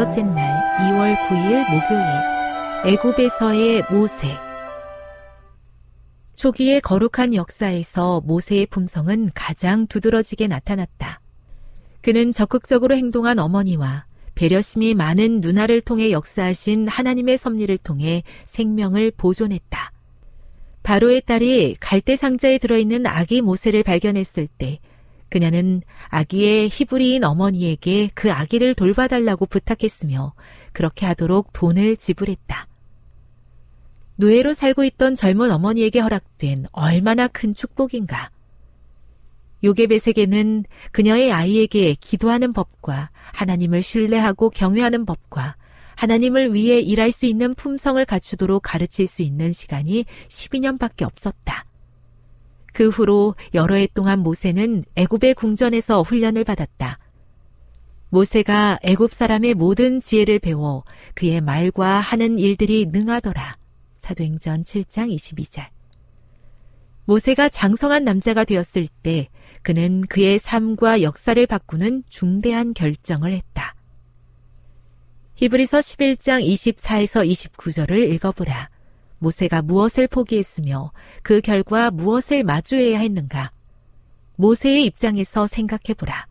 다섯째 0.00 0.22
날 0.22 0.78
2월 0.78 1.14
9일 1.28 1.68
목요일 1.68 2.94
애굽에서의 2.94 3.82
모세 3.90 4.34
초기의 6.36 6.80
거룩한 6.80 7.34
역사에서 7.34 8.22
모세의 8.22 8.64
품성은 8.68 9.32
가장 9.34 9.86
두드러지게 9.86 10.46
나타났다. 10.46 11.20
그는 12.00 12.32
적극적으로 12.32 12.96
행동한 12.96 13.38
어머니와 13.38 14.06
배려심이 14.34 14.94
많은 14.94 15.42
누나를 15.42 15.82
통해 15.82 16.12
역사하신 16.12 16.88
하나님의 16.88 17.36
섭리를 17.36 17.76
통해 17.76 18.22
생명을 18.46 19.12
보존했다. 19.18 19.92
바로의 20.82 21.20
딸이 21.26 21.76
갈대 21.78 22.16
상자에 22.16 22.56
들어있는 22.56 23.04
아기 23.04 23.42
모세를 23.42 23.82
발견했을 23.82 24.46
때 24.46 24.78
그녀는 25.30 25.82
아기의 26.08 26.68
히브리인 26.68 27.24
어머니에게 27.24 28.10
그 28.14 28.32
아기를 28.32 28.74
돌봐달라고 28.74 29.46
부탁했으며 29.46 30.34
그렇게 30.72 31.06
하도록 31.06 31.52
돈을 31.52 31.96
지불했다. 31.96 32.66
노예로 34.16 34.52
살고 34.52 34.84
있던 34.84 35.14
젊은 35.14 35.50
어머니에게 35.50 36.00
허락된 36.00 36.66
얼마나 36.72 37.26
큰 37.26 37.54
축복인가. 37.54 38.30
요게벳에게는 39.62 40.64
그녀의 40.92 41.32
아이에게 41.32 41.94
기도하는 41.94 42.52
법과 42.52 43.10
하나님을 43.32 43.82
신뢰하고 43.82 44.50
경외하는 44.50 45.06
법과 45.06 45.56
하나님을 45.96 46.54
위해 46.54 46.80
일할 46.80 47.12
수 47.12 47.26
있는 47.26 47.54
품성을 47.54 48.02
갖추도록 48.04 48.62
가르칠 48.62 49.06
수 49.06 49.22
있는 49.22 49.52
시간이 49.52 50.06
12년밖에 50.28 51.02
없었다. 51.02 51.66
그 52.72 52.88
후로 52.88 53.34
여러 53.54 53.74
해 53.74 53.86
동안 53.86 54.20
모세는 54.20 54.84
애굽의 54.96 55.34
궁전에서 55.34 56.02
훈련을 56.02 56.44
받았다. 56.44 56.98
모세가 58.10 58.80
애굽 58.82 59.14
사람의 59.14 59.54
모든 59.54 60.00
지혜를 60.00 60.40
배워 60.40 60.84
그의 61.14 61.40
말과 61.40 62.00
하는 62.00 62.38
일들이 62.38 62.86
능하더라. 62.86 63.56
사도행전 63.98 64.64
7장 64.64 65.14
22절. 65.14 65.68
모세가 67.04 67.48
장성한 67.48 68.04
남자가 68.04 68.44
되었을 68.44 68.88
때 69.02 69.28
그는 69.62 70.02
그의 70.02 70.38
삶과 70.38 71.02
역사를 71.02 71.44
바꾸는 71.46 72.04
중대한 72.08 72.72
결정을 72.74 73.32
했다. 73.32 73.74
히브리서 75.34 75.78
11장 75.78 76.44
24에서 76.44 77.26
29절을 77.26 78.12
읽어보라. 78.14 78.70
모세가 79.20 79.62
무엇을 79.62 80.08
포기했으며 80.08 80.92
그 81.22 81.40
결과 81.40 81.90
무엇을 81.90 82.42
마주해야 82.42 82.98
했는가? 82.98 83.52
모세의 84.36 84.84
입장에서 84.86 85.46
생각해보라. 85.46 86.26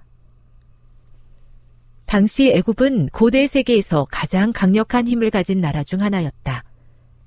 당시 2.06 2.52
애굽은 2.52 3.10
고대 3.10 3.46
세계에서 3.46 4.08
가장 4.10 4.52
강력한 4.52 5.08
힘을 5.08 5.30
가진 5.30 5.62
나라 5.62 5.84
중 5.84 6.02
하나였다. 6.02 6.64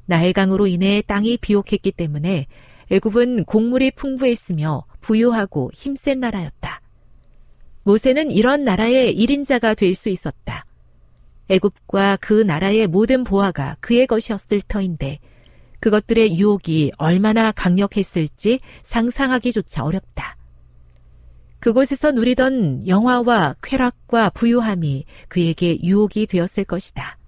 나일강으로 0.06 0.66
인해 0.66 1.02
땅이 1.06 1.38
비옥했기 1.38 1.92
때문에 1.92 2.48
애굽은 2.90 3.44
곡물이 3.44 3.92
풍부했으며 3.92 4.84
부유하고 5.00 5.70
힘센 5.72 6.18
나라였다. 6.20 6.80
모세는 7.84 8.32
이런 8.32 8.64
나라의 8.64 9.16
1인자가 9.16 9.76
될 9.76 9.94
수 9.94 10.08
있었다. 10.08 10.66
애굽과 11.48 12.18
그 12.20 12.42
나라의 12.42 12.88
모든 12.88 13.22
보화가 13.24 13.76
그의 13.80 14.06
것이었을 14.08 14.62
터인데 14.66 15.20
그것들의 15.82 16.38
유혹이 16.38 16.92
얼마나 16.96 17.50
강력했을지 17.50 18.60
상상하기조차 18.82 19.82
어렵다. 19.82 20.36
그곳에서 21.58 22.12
누리던 22.12 22.86
영화와 22.86 23.56
쾌락과 23.60 24.30
부유함이 24.30 25.04
그에게 25.26 25.82
유혹이 25.82 26.26
되었을 26.28 26.64
것이다. 26.64 27.18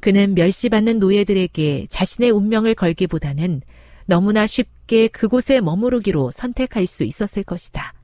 그는 0.00 0.34
멸시받는 0.34 0.98
노예들에게 0.98 1.86
자신의 1.88 2.32
운명을 2.32 2.74
걸기보다는 2.74 3.62
너무나 4.06 4.48
쉽게 4.48 5.06
그곳에 5.06 5.60
머무르기로 5.60 6.32
선택할 6.32 6.88
수 6.88 7.04
있었을 7.04 7.44
것이다. 7.44 7.94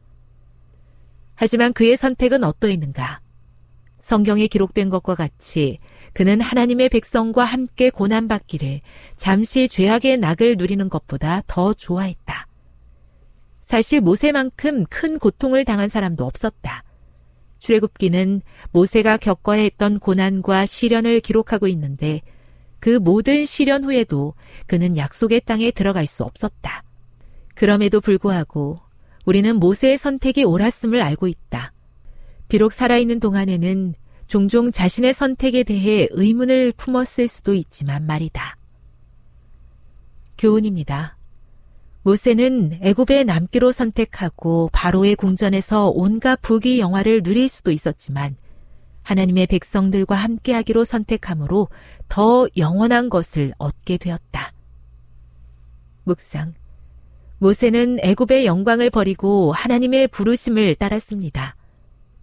하지만 1.35 1.73
그의 1.73 1.97
선택은 1.97 2.45
어떠했는가? 2.45 3.21
성경에 3.99 4.47
기록된 4.47 4.89
것과 4.89 5.17
같이 5.17 5.81
그는 6.19 6.41
하나님의 6.41 6.89
백성과 6.89 7.45
함께 7.45 7.91
고난받기를 7.91 8.81
잠시 9.15 9.69
죄악의 9.69 10.19
낙을 10.19 10.57
누리는 10.57 10.89
것보다 10.89 11.45
더 11.47 11.73
좋아했다. 11.73 12.49
사실 13.63 14.01
모세만큼 14.01 14.87
큰 14.87 15.21
고통을 15.21 15.65
당한 15.65 15.89
사람도 15.89 16.25
없었다. 16.25 16.83
출애굽기는 17.61 18.43
모세가 18.73 19.19
겪어야 19.19 19.63
했던 19.63 20.01
고난과 20.01 20.67
시련을 20.67 21.21
기록하고 21.21 21.69
있는데 21.69 22.23
그 22.81 22.99
모든 22.99 23.47
시련 23.47 23.85
후에도 23.85 24.35
그는 24.67 24.97
약속의 24.97 25.43
땅에 25.43 25.71
들어갈 25.71 26.09
수 26.09 26.25
없었다. 26.25 26.83
그럼에도 27.55 28.01
불구하고 28.01 28.81
우리는 29.25 29.55
모세의 29.55 29.99
선택이 29.99 30.43
옳았음을 30.43 31.01
알고 31.01 31.29
있다. 31.29 31.73
비록 32.49 32.73
살아있는 32.73 33.21
동안에는 33.21 33.95
종종 34.29 34.71
자신의 34.71 35.15
선택에 35.15 35.65
대해 35.65 36.07
의문을 36.11 36.73
품었을 36.77 37.29
수도 37.29 37.55
있지만 37.55 38.07
말이다. 38.07 38.57
교훈입니다. 40.37 41.17
모세는 42.03 42.79
애굽에 42.83 43.25
남기로 43.25 43.73
선택하고 43.73 44.71
바로의 44.73 45.17
궁전에서 45.17 45.91
온갖 45.95 46.41
부귀 46.43 46.79
영화를 46.79 47.23
누릴 47.23 47.49
수도 47.49 47.71
있었지만 47.73 48.37
하나님의 49.03 49.47
백성들과 49.47 50.15
함께하기로 50.15 50.85
선택함으로 50.85 51.69
더 52.09 52.47
영원한 52.57 53.09
것을 53.09 53.55
얻게 53.57 53.97
되었다. 53.97 54.53
묵상. 56.05 56.55
모세는 57.39 57.99
애굽의 58.03 58.45
영광을 58.45 58.91
버리고 58.91 59.53
하나님의 59.53 60.09
부르심을 60.09 60.75
따랐습니다. 60.75 61.58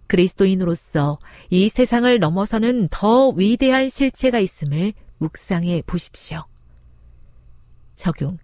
그리스도인으로서 0.06 1.18
이 1.50 1.68
세상을 1.68 2.18
넘어서는 2.18 2.88
더 2.90 3.28
위대한 3.30 3.88
실체가 3.88 4.38
있음을 4.38 4.92
묵상해 5.18 5.82
보십시오. 5.86 6.44
적용. 7.94 8.38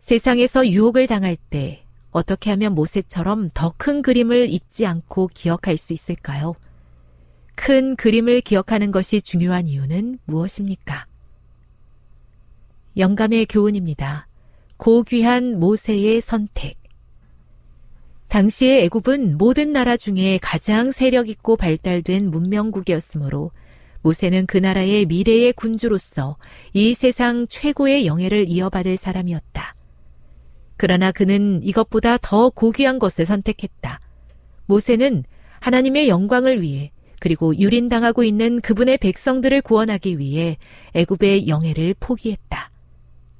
세상에서 0.00 0.66
유혹을 0.68 1.06
당할 1.06 1.36
때 1.36 1.84
어떻게 2.10 2.50
하면 2.50 2.74
모세처럼 2.74 3.50
더 3.54 3.72
큰 3.76 4.02
그림을 4.02 4.50
잊지 4.50 4.86
않고 4.86 5.28
기억할 5.28 5.76
수 5.76 5.92
있을까요? 5.92 6.54
큰 7.54 7.96
그림을 7.96 8.40
기억하는 8.40 8.90
것이 8.90 9.20
중요한 9.20 9.66
이유는 9.66 10.18
무엇입니까? 10.24 11.06
영감의 12.96 13.46
교훈입니다. 13.46 14.26
고귀한 14.76 15.58
모세의 15.58 16.20
선택. 16.20 16.81
당시의 18.32 18.84
애굽은 18.84 19.36
모든 19.36 19.72
나라 19.72 19.98
중에 19.98 20.38
가장 20.40 20.90
세력 20.90 21.28
있고 21.28 21.54
발달된 21.58 22.30
문명국이었으므로 22.30 23.50
모세는 24.00 24.46
그 24.46 24.56
나라의 24.56 25.04
미래의 25.04 25.52
군주로서 25.52 26.38
이 26.72 26.94
세상 26.94 27.46
최고의 27.46 28.06
영예를 28.06 28.48
이어받을 28.48 28.96
사람이었다. 28.96 29.74
그러나 30.78 31.12
그는 31.12 31.60
이것보다 31.62 32.16
더 32.22 32.48
고귀한 32.48 32.98
것을 32.98 33.26
선택했다. 33.26 34.00
모세는 34.64 35.24
하나님의 35.60 36.08
영광을 36.08 36.62
위해 36.62 36.90
그리고 37.20 37.54
유린당하고 37.54 38.24
있는 38.24 38.62
그분의 38.62 38.96
백성들을 38.96 39.60
구원하기 39.60 40.18
위해 40.18 40.56
애굽의 40.94 41.48
영예를 41.48 41.96
포기했다. 42.00 42.70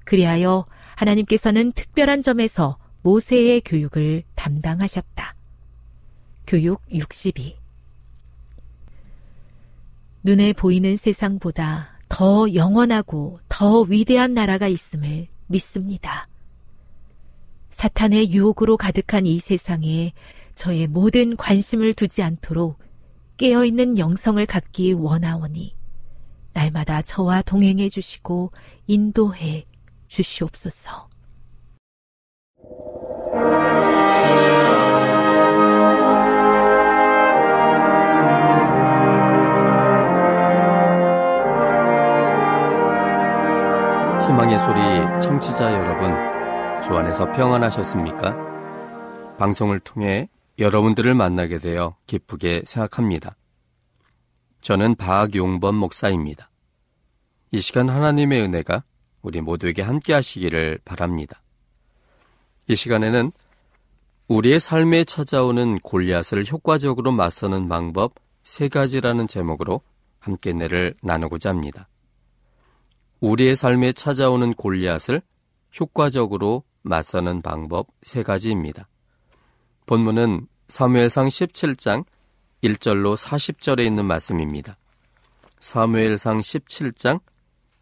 그리하여 0.05 0.67
하나님께서는 0.97 1.73
특별한 1.73 2.21
점에서 2.21 2.77
모세의 3.01 3.63
교육을 3.65 4.23
담당하셨다. 4.43 5.37
교육 6.49 6.83
62 6.91 7.57
눈에 10.25 10.53
보이는 10.53 10.97
세상보다 10.97 12.01
더 12.09 12.53
영원하고 12.53 13.39
더 13.49 13.83
위대한 13.83 14.35
나라가 14.35 14.67
있음을 14.67 15.29
믿습니다. 15.47 16.29
사탄의 17.71 18.33
유혹으로 18.33 18.77
가득한 18.77 19.27
이 19.27 19.39
세상에 19.39 20.13
저의 20.57 20.89
모든 20.89 21.37
관심을 21.37 21.95
두지 21.95 22.23
않도록 22.23 22.79
깨어있는 23.37 23.99
영성을 23.99 24.45
갖기 24.45 24.93
원하오니 24.93 25.77
날마다 26.53 27.03
저와 27.03 27.43
동행해 27.43 27.89
주시고 27.89 28.51
인도해 28.89 29.67
주시옵소서. 30.09 31.12
희망의 44.33 44.59
소리 44.61 45.21
청취자 45.21 45.75
여러분, 45.75 46.11
주 46.81 46.97
안에서 46.97 47.31
평안하셨습니까? 47.33 49.37
방송을 49.37 49.79
통해 49.81 50.31
여러분들을 50.59 51.13
만나게 51.13 51.59
되어 51.59 51.97
기쁘게 52.07 52.63
생각합니다. 52.65 53.37
저는 54.63 54.95
박용범 54.95 55.75
목사입니다. 55.75 56.49
이 57.51 57.61
시간 57.61 57.91
하나님의 57.91 58.41
은혜가 58.41 58.85
우리 59.21 59.43
모두에게 59.43 59.83
함께 59.83 60.15
하시기를 60.15 60.79
바랍니다. 60.83 61.43
이 62.69 62.75
시간에는 62.75 63.31
우리의 64.29 64.61
삶에 64.61 65.05
찾아오는 65.05 65.79
골리앗을 65.81 66.47
효과적으로 66.51 67.13
맞서는 67.13 67.69
방법 67.69 68.15
세 68.45 68.69
가지라는 68.69 69.29
제목으로 69.29 69.83
함께 70.21 70.55
내를 70.55 70.95
나누고자 71.03 71.51
합니다. 71.51 71.87
우리의 73.23 73.55
삶에 73.55 73.93
찾아오는 73.93 74.53
골리앗을 74.55 75.23
효과적으로 75.79 76.65
맞서는 76.83 77.41
방법 77.41 77.87
세 78.03 78.25
가지입니다. 78.25 78.89
본문은 79.87 80.49
사무엘상 80.67 81.29
17장 81.29 82.05
1절로 82.65 83.17
40절에 83.17 83.87
있는 83.87 84.07
말씀입니다. 84.07 84.77
사무엘상 85.61 86.39
17장 86.39 87.21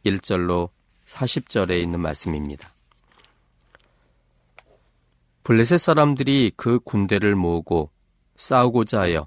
1절로 0.04 0.68
40절에 1.06 1.80
있는 1.80 2.00
말씀입니다. 2.00 2.68
블레셋 5.42 5.80
사람들이 5.80 6.52
그 6.54 6.80
군대를 6.80 7.34
모으고 7.34 7.90
싸우고자 8.36 9.00
하여 9.00 9.26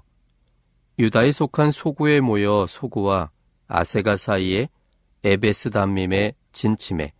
유다에 0.96 1.32
속한 1.32 1.72
소구에 1.72 2.20
모여 2.20 2.66
소구와 2.68 3.30
아세가 3.66 4.16
사이에 4.16 4.68
에베스 5.24 5.70
담밈에 5.70 6.34
진침해 6.52 7.12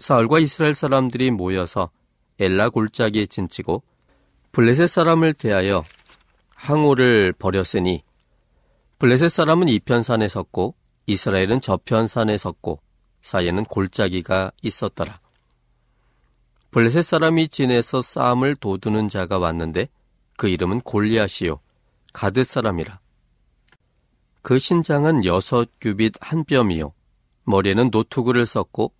사울과 0.00 0.40
이스라엘 0.40 0.74
사람들이 0.74 1.30
모여서 1.30 1.90
엘라 2.40 2.68
골짜기에 2.70 3.26
진치고 3.26 3.82
블레셋 4.50 4.88
사람을 4.88 5.34
대하여 5.34 5.84
항오를 6.54 7.32
벌였으니 7.32 8.02
블레셋 8.98 9.30
사람은 9.30 9.68
이편 9.68 10.02
산에 10.02 10.28
섰고 10.28 10.74
이스라엘은 11.06 11.60
저편 11.60 12.08
산에 12.08 12.36
섰고 12.36 12.80
사이에는 13.22 13.64
골짜기가 13.64 14.52
있었더라. 14.62 15.20
블레셋 16.70 17.04
사람이 17.04 17.48
진에서 17.48 18.02
싸움을 18.02 18.56
도두는 18.56 19.08
자가 19.08 19.38
왔는데 19.38 19.88
그 20.36 20.48
이름은 20.48 20.80
골리앗이요 20.80 21.60
가드 22.12 22.42
사람이라. 22.42 22.98
그 24.42 24.58
신장은 24.58 25.24
여섯 25.24 25.68
규빗 25.80 26.14
한 26.20 26.44
뼘이요 26.44 26.92
머리에는 27.44 27.90
노투구를 27.90 28.46
썼고 28.46 28.92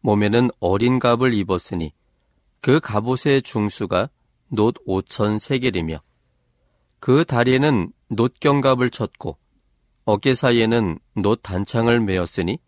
몸에는 0.00 0.50
어린 0.60 0.98
갑을 0.98 1.34
입었으니 1.34 1.92
그 2.60 2.80
갑옷의 2.80 3.42
중수가 3.42 4.08
놋 4.52 4.74
오천 4.84 5.38
세겔이며 5.38 6.00
그 6.98 7.24
다리에는 7.24 7.92
놋경갑을 8.08 8.90
쳤고 8.90 9.38
어깨 10.04 10.34
사이에는 10.34 10.98
놋 11.16 11.40
단창을 11.42 12.00
메었으니 12.00 12.58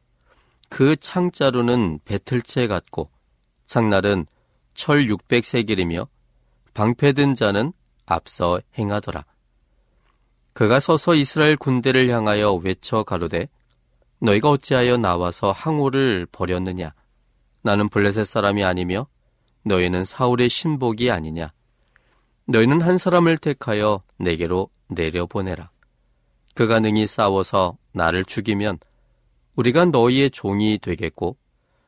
그 0.69 0.97
창자루는 0.97 2.01
배틀채 2.05 2.67
같고 2.67 3.11
창날은 3.67 4.27
철 4.75 5.07
600세겔이며 5.07 6.09
방패든 6.73 7.35
자는 7.35 7.73
앞서 8.07 8.61
행하더라. 8.79 9.25
그가 10.55 10.81
서서 10.81 11.15
이스라엘 11.15 11.57
군대를 11.57 12.09
향하여 12.11 12.55
외쳐 12.55 13.03
가로되 13.03 13.49
너희가 14.23 14.51
어찌하여 14.51 14.99
나와서 14.99 15.51
항우를 15.51 16.27
버렸느냐? 16.31 16.95
나는 17.63 17.89
블레셋 17.89 18.25
사람이 18.25 18.63
아니며 18.63 19.09
너희는 19.65 20.05
사울의 20.05 20.49
신복이 20.49 21.11
아니냐? 21.11 21.53
너희는 22.47 22.83
한 22.83 22.99
사람을 22.99 23.39
택하여 23.39 24.03
내게로 24.19 24.71
내려보내라. 24.89 25.71
그가 26.55 26.79
능히 26.79 27.07
싸워서 27.07 27.77
나를 27.93 28.25
죽이면 28.25 28.79
우리가 29.57 29.87
너희의 29.87 30.31
종이 30.31 30.79
되겠고 30.81 31.37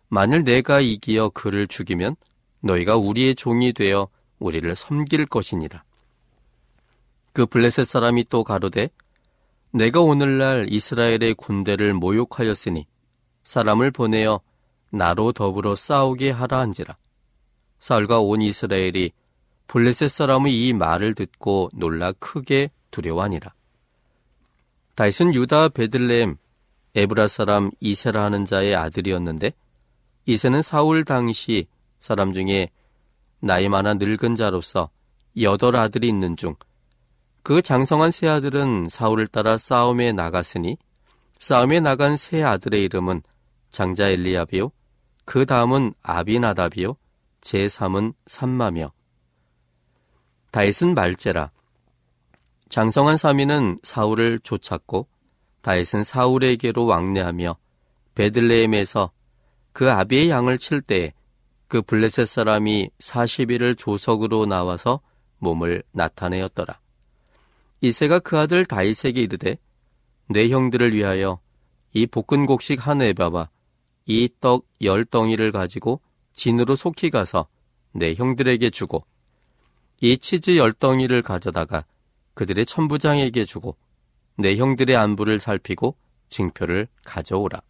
만일 0.08 0.42
내가 0.42 0.80
이기어 0.80 1.30
그를 1.30 1.68
죽이면 1.68 2.16
너희가 2.60 2.96
우리의 2.96 3.36
종이 3.36 3.72
되어 3.72 4.08
우리를 4.40 4.74
섬길 4.74 5.26
것이니라. 5.26 5.84
그 7.32 7.46
블레셋 7.46 7.86
사람이 7.86 8.26
또 8.28 8.42
가로되 8.42 8.90
내가 9.74 10.00
오늘날 10.00 10.66
이스라엘의 10.70 11.34
군대를 11.34 11.94
모욕하였으니 11.94 12.86
사람을 13.42 13.90
보내어 13.90 14.40
나로 14.90 15.32
더불어 15.32 15.74
싸우게 15.74 16.30
하라 16.30 16.60
한지라. 16.60 16.96
사울과 17.80 18.20
온 18.20 18.40
이스라엘이 18.40 19.10
블레셋 19.66 20.08
사람의 20.08 20.68
이 20.68 20.72
말을 20.72 21.16
듣고 21.16 21.70
놀라 21.74 22.12
크게 22.12 22.70
두려워하니라. 22.92 23.52
다윗은 24.94 25.34
유다 25.34 25.70
베들레헴 25.70 26.36
에브라 26.94 27.26
사람 27.26 27.72
이세라 27.80 28.22
하는 28.22 28.44
자의 28.44 28.76
아들이었는데 28.76 29.54
이세는 30.26 30.62
사울 30.62 31.04
당시 31.04 31.66
사람 31.98 32.32
중에 32.32 32.70
나이 33.40 33.68
많아 33.68 33.94
늙은 33.94 34.36
자로서 34.36 34.90
여덟 35.40 35.74
아들이 35.74 36.06
있는 36.06 36.36
중 36.36 36.54
그 37.44 37.60
장성한 37.60 38.10
세 38.10 38.26
아들은 38.26 38.88
사울을 38.88 39.26
따라 39.26 39.58
싸움에 39.58 40.12
나갔으니 40.12 40.78
싸움에 41.38 41.78
나간 41.78 42.16
세 42.16 42.42
아들의 42.42 42.82
이름은 42.84 43.20
장자 43.68 44.08
엘리야비요 44.08 44.72
그 45.26 45.44
다음은 45.44 45.92
아비나답이요 46.00 46.96
제3은 47.42 48.14
삼마며 48.26 48.92
다윗은 50.52 50.94
말제라 50.94 51.50
장성한 52.70 53.18
사미는 53.18 53.78
사울을 53.82 54.40
쫓았고 54.40 55.06
다윗은 55.60 56.02
사울에게로 56.02 56.86
왕래하며 56.86 57.56
베들레헴에서 58.14 59.12
그 59.74 59.92
아비의 59.92 60.30
양을 60.30 60.56
칠 60.56 60.80
때에 60.80 61.12
그 61.68 61.82
블레셋 61.82 62.26
사람이 62.26 62.88
40일을 62.98 63.76
조석으로 63.76 64.46
나와서 64.46 65.00
몸을 65.38 65.82
나타내었더라. 65.92 66.83
이세가 67.80 68.20
그 68.20 68.38
아들 68.38 68.64
다윗에게 68.64 69.20
이르되 69.20 69.58
내 70.28 70.48
형들을 70.48 70.94
위하여 70.94 71.40
이 71.92 72.06
볶은 72.06 72.46
곡식 72.46 72.86
한 72.86 73.02
에바와 73.02 73.50
이 74.06 74.28
떡 74.40 74.66
열 74.82 75.04
덩이를 75.04 75.52
가지고 75.52 76.00
진으로 76.32 76.76
속히 76.76 77.10
가서 77.10 77.46
내 77.92 78.14
형들에게 78.14 78.70
주고 78.70 79.04
이 80.00 80.18
치즈 80.18 80.56
열 80.56 80.72
덩이를 80.72 81.22
가져다가 81.22 81.84
그들의 82.34 82.66
천부장에게 82.66 83.44
주고 83.44 83.76
내 84.36 84.56
형들의 84.56 84.96
안부를 84.96 85.38
살피고 85.38 85.96
징표를 86.28 86.88
가져오라. 87.04 87.62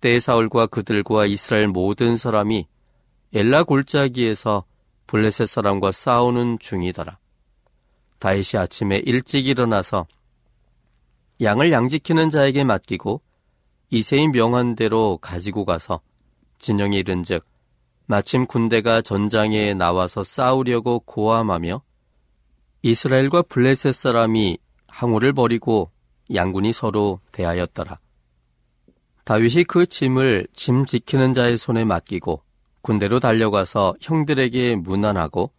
때 0.00 0.18
사울과 0.18 0.66
그들과 0.66 1.26
이스라엘 1.26 1.68
모든 1.68 2.16
사람이 2.16 2.66
엘라 3.34 3.64
골짜기에서 3.64 4.64
블레셋 5.06 5.46
사람과 5.46 5.92
싸우는 5.92 6.58
중이더라. 6.58 7.18
다윗이 8.22 8.56
아침에 8.56 9.02
일찍 9.04 9.48
일어나서 9.48 10.06
양을 11.40 11.72
양지키는 11.72 12.30
자에게 12.30 12.62
맡기고 12.62 13.20
이세인 13.90 14.30
명한 14.30 14.76
대로 14.76 15.18
가지고 15.20 15.64
가서 15.64 16.00
진영에 16.60 16.98
이른즉 16.98 17.44
마침 18.06 18.46
군대가 18.46 19.02
전장에 19.02 19.74
나와서 19.74 20.22
싸우려고 20.22 21.00
고함하며 21.00 21.82
이스라엘과 22.82 23.42
블레셋 23.42 23.92
사람이 23.92 24.56
항우를 24.86 25.32
버리고 25.32 25.90
양군이 26.32 26.72
서로 26.72 27.18
대하였더라. 27.32 27.98
다윗이 29.24 29.64
그 29.64 29.84
짐을 29.84 30.46
짐 30.54 30.86
지키는 30.86 31.34
자의 31.34 31.56
손에 31.56 31.84
맡기고 31.84 32.40
군대로 32.82 33.18
달려가서 33.18 33.94
형들에게 34.00 34.76
문안하고 34.76 35.50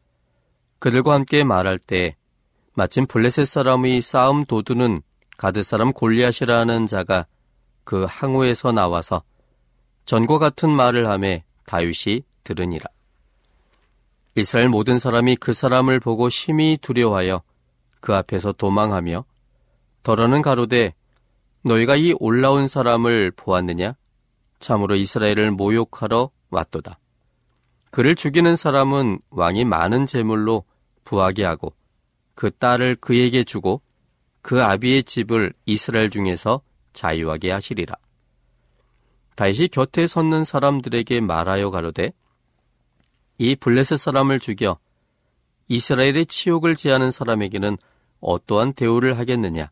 그들과 0.80 1.14
함께 1.14 1.44
말할 1.44 1.78
때 1.78 2.16
마침 2.76 3.06
블레셋 3.06 3.46
사람의 3.46 4.02
싸움 4.02 4.46
도두는 4.46 5.02
가드 5.38 5.62
사람 5.62 5.94
골리앗이라는 5.94 6.88
자가 6.88 7.28
그 7.84 8.06
항우에서 8.10 8.72
나와서 8.72 9.22
전과 10.06 10.40
같은 10.40 10.72
말을 10.72 11.08
하매 11.08 11.44
다윗이 11.66 12.24
들으니라. 12.44 12.86
이스라엘 14.36 14.70
모든 14.70 14.98
사람이 14.98 15.36
그 15.36 15.54
사람을 15.54 16.00
보고 16.00 16.30
심히 16.30 16.80
두려워하여 16.82 17.44
그 18.00 18.16
앞에서 18.16 18.54
도망하며 18.54 19.24
더러는 20.02 20.42
가로되 20.42 20.96
너희가 21.64 21.96
이 21.96 22.16
올라온 22.20 22.68
사람을 22.68 23.32
보았느냐? 23.36 23.96
참으로 24.60 24.96
이스라엘을 24.96 25.52
모욕하러 25.52 26.32
왔도다. 26.50 26.98
그를 27.92 28.16
죽이는 28.16 28.56
사람은 28.56 29.20
왕이 29.30 29.66
많은 29.66 30.08
재물로 30.08 30.64
부하게 31.04 31.46
하고 31.46 31.74
그 32.36 32.52
딸을 32.52 32.98
그에게 32.98 33.44
주고 33.44 33.82
그 34.42 34.64
아비의 34.64 35.04
집을 35.04 35.54
이스라엘 35.66 36.10
중에서 36.10 36.62
자유하게 36.94 37.52
하시리라. 37.52 37.96
다시 39.36 39.68
곁에 39.68 40.06
섰는 40.06 40.44
사람들에게 40.44 41.22
말하여 41.22 41.72
가로되 41.72 42.14
이 43.38 43.56
블레셋 43.56 43.98
사람을 43.98 44.40
죽여 44.40 44.78
이스라엘의 45.70 46.28
치욕을 46.28 46.76
제하는 46.76 47.10
사람에게는 47.12 47.78
어떠한 48.20 48.74
대우를 48.74 49.18
하겠느냐? 49.18 49.72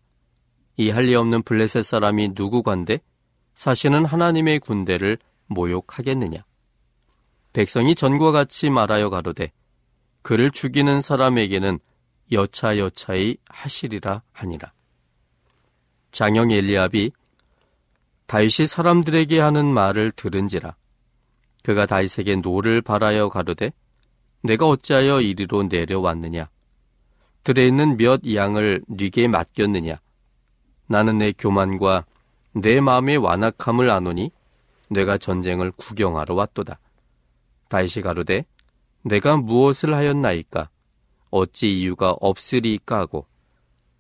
이 0.77 0.89
할 0.89 1.06
리 1.06 1.13
없는 1.15 1.44
블레셋 1.44 1.84
사람이 1.84 2.32
누구관데 2.34 3.00
사실은 3.53 4.06
하나님의 4.06 4.60
군대를 4.60 5.18
모욕하겠느냐? 5.48 6.44
백성이 7.53 7.94
전과 7.94 8.32
같이 8.32 8.70
말하여 8.70 9.10
가로되 9.10 9.51
그를 10.22 10.50
죽이는 10.50 11.01
사람에게는 11.01 11.80
여차여차히 12.31 13.38
하시리라 13.50 14.21
하니라. 14.31 14.71
장영 16.11 16.51
엘리압이 16.51 17.11
다윗이 18.27 18.67
사람들에게 18.67 19.39
하는 19.39 19.65
말을 19.65 20.11
들은지라 20.11 20.75
그가 21.63 21.85
다윗에게 21.85 22.38
노를 22.38 22.81
발하여 22.81 23.29
가로되 23.29 23.71
내가 24.41 24.67
어찌하여 24.67 25.21
이리로 25.21 25.63
내려왔느냐? 25.63 26.50
들에 27.43 27.67
있는 27.67 27.97
몇 27.97 28.21
양을 28.33 28.81
뉘게 28.88 29.27
맡겼느냐? 29.27 30.00
나는 30.88 31.19
네 31.20 31.31
교만과 31.31 32.05
네 32.53 32.81
마음의 32.81 33.17
완악함을 33.17 33.89
아노니 33.89 34.31
네가 34.89 35.17
전쟁을 35.17 35.71
구경하러 35.71 36.35
왔도다. 36.35 36.79
다윗이 37.69 38.03
가로되 38.03 38.45
내가 39.03 39.38
무엇을 39.38 39.93
하였나이까 39.93 40.69
어찌 41.31 41.79
이유가 41.79 42.15
없으리까 42.19 43.00
하고 43.00 43.25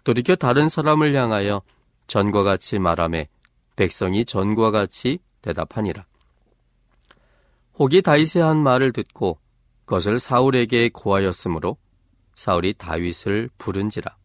돌이켜 0.03 0.35
다른 0.35 0.69
사람을 0.69 1.15
향하여 1.15 1.61
전과 2.07 2.43
같이 2.43 2.77
말하매 2.77 3.27
백성이 3.75 4.25
전과 4.25 4.71
같이 4.71 5.19
대답하니라 5.41 6.05
혹이 7.79 8.01
다윗의 8.01 8.43
한 8.43 8.57
말을 8.57 8.91
듣고 8.91 9.39
그것을 9.85 10.19
사울에게 10.19 10.89
고하였으므로 10.89 11.77
사울이 12.35 12.73
다윗을 12.73 13.49
부른지라. 13.57 14.15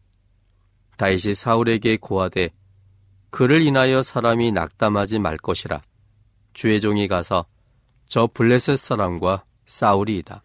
다윗이 0.97 1.35
사울에게 1.35 1.97
고하되 1.97 2.51
그를 3.29 3.61
인하여 3.61 4.01
사람이 4.01 4.51
낙담하지 4.51 5.19
말 5.19 5.37
것이라. 5.37 5.81
주의 6.53 6.79
종이 6.79 7.07
가서 7.07 7.45
저 8.07 8.27
블레셋 8.33 8.77
사람과 8.77 9.43
싸우리이다. 9.65 10.41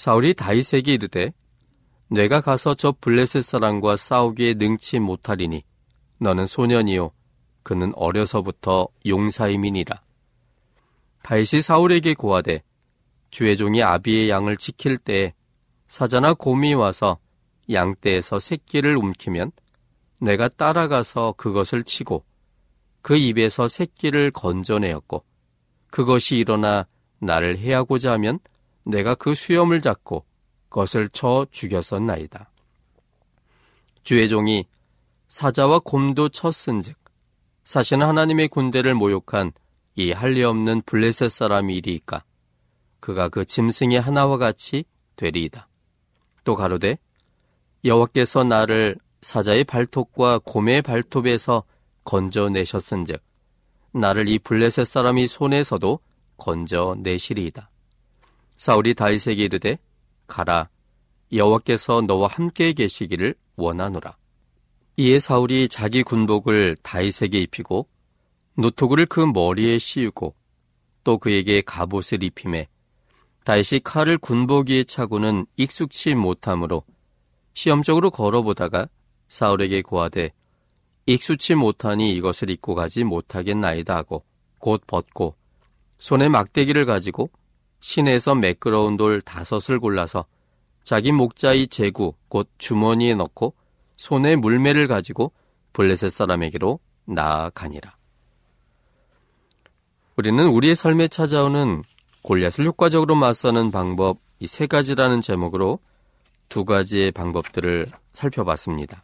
사울이 0.00 0.32
다윗에게 0.32 0.94
이르되 0.94 1.30
내가 2.08 2.40
가서 2.40 2.74
저 2.74 2.90
블레셋 3.02 3.44
사람과 3.44 3.98
싸우기에 3.98 4.54
능치 4.54 4.98
못하리니 4.98 5.62
너는 6.16 6.46
소년이요 6.46 7.12
그는 7.62 7.92
어려서부터 7.94 8.88
용사임이니라. 9.04 10.00
다윗이 11.22 11.60
사울에게 11.60 12.14
고하되 12.14 12.62
주의 13.30 13.58
종이 13.58 13.82
아비의 13.82 14.30
양을 14.30 14.56
지킬 14.56 14.96
때에 14.96 15.34
사자나 15.86 16.32
곰이 16.32 16.72
와서 16.72 17.18
양떼에서 17.70 18.38
새끼를 18.38 18.96
움키면 18.96 19.52
내가 20.18 20.48
따라가서 20.48 21.34
그것을 21.36 21.84
치고 21.84 22.24
그 23.02 23.18
입에서 23.18 23.68
새끼를 23.68 24.30
건져내었고 24.30 25.26
그것이 25.90 26.36
일어나 26.36 26.86
나를 27.18 27.58
해하고자 27.58 28.12
하면 28.12 28.38
내가 28.84 29.14
그 29.14 29.34
수염을 29.34 29.80
잡고 29.80 30.24
그것을 30.68 31.08
쳐 31.10 31.46
죽였었나이다. 31.50 32.50
주의 34.02 34.28
종이 34.28 34.66
사자와 35.28 35.80
곰도 35.80 36.28
쳤은즉 36.30 36.96
사실은 37.64 38.06
하나님의 38.06 38.48
군대를 38.48 38.94
모욕한 38.94 39.52
이 39.96 40.12
할리 40.12 40.42
없는 40.42 40.82
블레셋 40.86 41.30
사람이 41.30 41.76
이리이까 41.76 42.24
그가 43.00 43.28
그 43.28 43.44
짐승의 43.44 44.00
하나와 44.00 44.38
같이 44.38 44.84
되리이다. 45.16 45.68
또 46.44 46.54
가로되 46.54 46.98
여호와께서 47.84 48.44
나를 48.44 48.96
사자의 49.22 49.64
발톱과 49.64 50.40
곰의 50.44 50.82
발톱에서 50.82 51.64
건져내셨은즉 52.04 53.22
나를 53.92 54.28
이 54.28 54.38
블레셋 54.38 54.86
사람이 54.86 55.26
손에서도 55.26 56.00
건져내시리이다. 56.36 57.70
사울이 58.60 58.92
다윗에게 58.92 59.44
이르되 59.44 59.78
가라 60.26 60.68
여호와께서 61.32 62.02
너와 62.02 62.28
함께 62.30 62.74
계시기를 62.74 63.34
원하노라. 63.56 64.18
이에 64.98 65.18
사울이 65.18 65.70
자기 65.70 66.02
군복을 66.02 66.76
다윗에게 66.82 67.40
입히고 67.40 67.88
노토구를 68.58 69.06
그 69.06 69.20
머리에 69.20 69.78
씌우고 69.78 70.34
또 71.04 71.16
그에게 71.16 71.62
갑옷을 71.62 72.22
입힘에 72.22 72.68
다시 73.44 73.80
칼을 73.82 74.18
군복 74.18 74.68
위에 74.68 74.84
차고는 74.84 75.46
익숙치 75.56 76.14
못하므로 76.14 76.84
시험적으로 77.54 78.10
걸어보다가 78.10 78.90
사울에게 79.28 79.80
고하되 79.80 80.34
익숙치 81.06 81.54
못하니 81.54 82.12
이것을 82.12 82.50
입고 82.50 82.74
가지 82.74 83.04
못하겠나이다 83.04 83.96
하고 83.96 84.22
곧 84.58 84.82
벗고 84.86 85.34
손에 85.98 86.28
막대기를 86.28 86.84
가지고 86.84 87.30
시내에서 87.80 88.34
매끄러운 88.34 88.96
돌 88.96 89.20
다섯을 89.20 89.80
골라서 89.80 90.26
자기 90.84 91.12
목자의 91.12 91.68
제구 91.68 92.14
곧 92.28 92.48
주머니에 92.58 93.14
넣고 93.14 93.54
손에 93.96 94.36
물매를 94.36 94.88
가지고 94.88 95.32
블레셋 95.72 96.10
사람에게로 96.10 96.78
나아가니라. 97.04 97.96
우리는 100.16 100.46
우리의 100.48 100.74
삶에 100.74 101.08
찾아오는 101.08 101.82
골리앗을 102.22 102.64
효과적으로 102.66 103.14
맞서는 103.14 103.70
방법 103.70 104.16
이 104.40 104.46
세 104.46 104.66
가지라는 104.66 105.20
제목으로 105.20 105.78
두 106.48 106.64
가지의 106.64 107.12
방법들을 107.12 107.86
살펴봤습니다. 108.14 109.02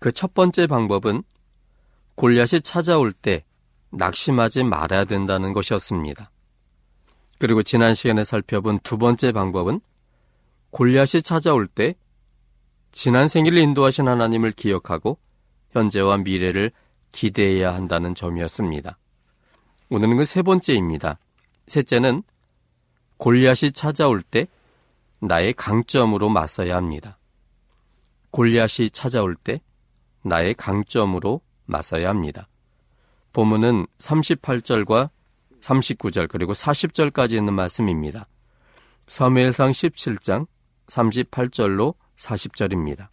그 0.00 0.10
첫 0.10 0.34
번째 0.34 0.66
방법은 0.66 1.22
골리앗이 2.16 2.60
찾아올 2.62 3.12
때 3.12 3.44
낙심하지 3.90 4.64
말아야 4.64 5.04
된다는 5.04 5.52
것이었습니다. 5.52 6.31
그리고 7.42 7.64
지난 7.64 7.96
시간에 7.96 8.22
살펴본 8.22 8.78
두 8.84 8.98
번째 8.98 9.32
방법은 9.32 9.80
골리앗이 10.70 11.22
찾아올 11.22 11.66
때 11.66 11.96
지난 12.92 13.26
생일을 13.26 13.58
인도하신 13.58 14.06
하나님을 14.06 14.52
기억하고 14.52 15.18
현재와 15.72 16.18
미래를 16.18 16.70
기대해야 17.10 17.74
한다는 17.74 18.14
점이었습니다. 18.14 18.96
오늘은 19.90 20.18
그 20.18 20.24
세 20.24 20.42
번째입니다. 20.42 21.18
셋째는 21.66 22.22
골리앗이 23.16 23.72
찾아올 23.72 24.22
때 24.22 24.46
나의 25.18 25.52
강점으로 25.54 26.28
맞서야 26.28 26.76
합니다. 26.76 27.18
골리앗이 28.30 28.90
찾아올 28.90 29.34
때 29.34 29.60
나의 30.22 30.54
강점으로 30.54 31.40
맞서야 31.66 32.08
합니다. 32.08 32.46
본문은 33.32 33.88
38절과 33.98 35.10
39절 35.62 36.28
그리고 36.28 36.52
40절까지 36.52 37.32
있는 37.32 37.54
말씀입니다. 37.54 38.26
사무엘상 39.06 39.70
17장 39.70 40.46
38절로 40.88 41.94
40절입니다. 42.16 43.08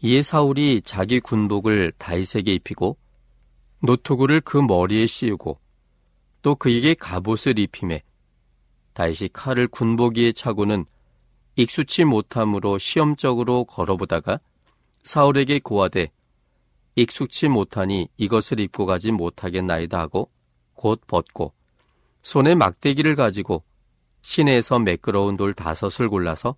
이에 0.00 0.22
사울이 0.22 0.82
자기 0.82 1.20
군복을 1.20 1.92
다윗에게 1.98 2.54
입히고 2.54 2.96
노트구를 3.80 4.40
그 4.40 4.58
머리에 4.58 5.06
씌우고 5.06 5.58
또 6.42 6.54
그에게 6.54 6.94
갑옷을 6.94 7.58
입힘에 7.58 8.02
다윗이 8.94 9.30
칼을 9.32 9.68
군복 9.68 10.18
위에 10.18 10.32
차고는 10.32 10.84
익숙치 11.56 12.04
못함으로 12.04 12.78
시험적으로 12.78 13.64
걸어보다가 13.64 14.40
사울에게 15.02 15.58
고하되 15.58 16.10
익숙치 16.94 17.48
못하니 17.48 18.08
이것을 18.16 18.60
입고 18.60 18.86
가지 18.86 19.12
못하겠나이다 19.12 19.98
하고 19.98 20.30
곧 20.78 21.00
벗고 21.08 21.52
손에 22.22 22.54
막대기를 22.54 23.16
가지고 23.16 23.64
시내에서 24.22 24.78
매끄러운 24.78 25.36
돌 25.36 25.52
다섯을 25.52 26.08
골라서 26.08 26.54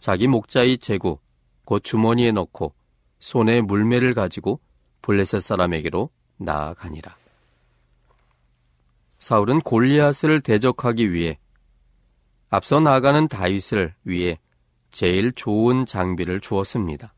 자기 0.00 0.26
목자의 0.26 0.78
제구 0.78 1.18
곧 1.66 1.84
주머니에 1.84 2.32
넣고 2.32 2.72
손에 3.18 3.60
물매를 3.60 4.14
가지고 4.14 4.58
블레셋 5.02 5.42
사람에게로 5.42 6.08
나아가니라. 6.38 7.14
사울은 9.18 9.60
골리앗을 9.60 10.40
대적하기 10.40 11.12
위해 11.12 11.38
앞서 12.48 12.80
나아가는 12.80 13.28
다윗을 13.28 13.94
위해 14.04 14.38
제일 14.90 15.32
좋은 15.32 15.84
장비를 15.84 16.40
주었습니다. 16.40 17.12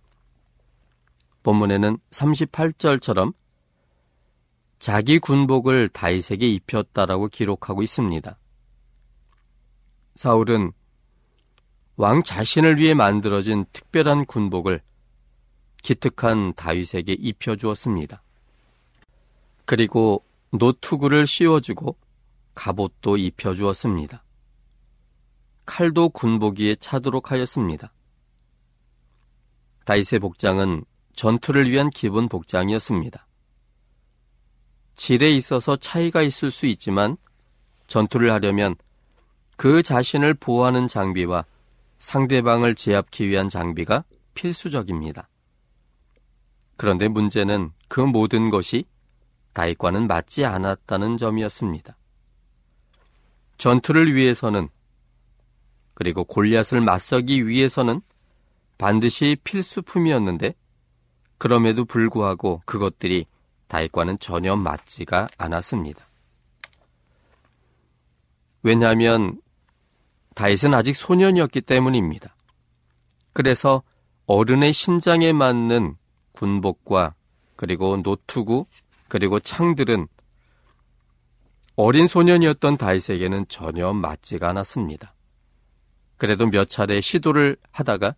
본문에는 1.45 1.99
38절처럼 2.11 3.35
자기 4.81 5.19
군복을 5.19 5.91
다윗에게 5.91 6.49
입혔다라고 6.49 7.29
기록하고 7.29 7.83
있습니다. 7.83 8.39
사울은 10.15 10.73
왕 11.97 12.23
자신을 12.23 12.79
위해 12.79 12.95
만들어진 12.95 13.67
특별한 13.75 14.25
군복을 14.25 14.81
기특한 15.83 16.55
다윗에게 16.55 17.13
입혀주었습니다. 17.13 18.23
그리고 19.67 20.25
노투구를 20.53 21.27
씌워주고 21.27 21.97
갑옷도 22.55 23.19
입혀주었습니다. 23.19 24.25
칼도 25.67 26.09
군복 26.09 26.59
위에 26.59 26.75
차도록 26.77 27.31
하였습니다. 27.31 27.93
다윗의 29.85 30.21
복장은 30.21 30.85
전투를 31.13 31.71
위한 31.71 31.91
기본 31.91 32.31
복장이었습니다. 32.31 33.27
질에 35.01 35.31
있어서 35.31 35.77
차이가 35.77 36.21
있을 36.21 36.51
수 36.51 36.67
있지만 36.67 37.17
전투를 37.87 38.31
하려면 38.33 38.77
그 39.57 39.83
자신을 39.83 40.35
보호하는 40.35 40.89
장비와 40.89 41.47
상대방을 41.97 42.75
제압하기 42.75 43.27
위한 43.31 43.49
장비가 43.49 44.05
필수적입니다. 44.35 45.31
그런데 46.77 47.09
문제는 47.09 47.73
그 47.89 48.01
모든 48.01 48.51
것이 48.51 48.85
다윗과는 49.55 50.07
맞지 50.07 50.45
않았다는 50.45 51.17
점이었습니다. 51.17 51.97
전투를 53.57 54.15
위해서는 54.15 54.69
그리고 55.95 56.25
골리앗을 56.25 56.83
맞서기 56.83 57.49
위해서는 57.49 58.03
반드시 58.77 59.39
필수품이었는데 59.45 60.53
그럼에도 61.39 61.87
불구하고 61.87 62.61
그것들이 62.67 63.25
다윗과는 63.71 64.19
전혀 64.19 64.57
맞지가 64.57 65.29
않았습니다. 65.39 66.05
왜냐하면 68.65 69.41
다윗은 70.35 70.75
아직 70.75 70.97
소년이었기 70.97 71.61
때문입니다. 71.61 72.35
그래서 73.33 73.83
어른의 74.27 74.73
신장에 74.73 75.33
맞는 75.33 75.95
군복과 76.33 77.15
그리고 77.55 77.97
노투구 77.97 78.67
그리고 79.07 79.39
창들은 79.39 80.09
어린 81.77 82.09
소년이었던 82.09 82.77
다윗에게는 82.77 83.47
전혀 83.49 83.93
맞지가 83.93 84.49
않았습니다. 84.49 85.15
그래도 86.17 86.47
몇 86.47 86.69
차례 86.69 87.01
시도를 87.01 87.57
하다가 87.71 88.17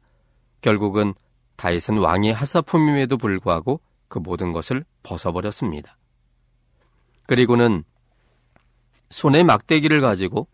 결국은 0.63 1.13
다윗은 1.57 1.99
왕의 1.99 2.33
하사품임에도 2.33 3.19
불구하고 3.19 3.81
그 4.13 4.19
모든 4.19 4.53
것을 4.53 4.85
벗어버렸습니다. 5.03 5.97
그리고는 7.27 7.83
손에 9.09 9.43
막대기를 9.43 10.03
가지고 10.03 10.49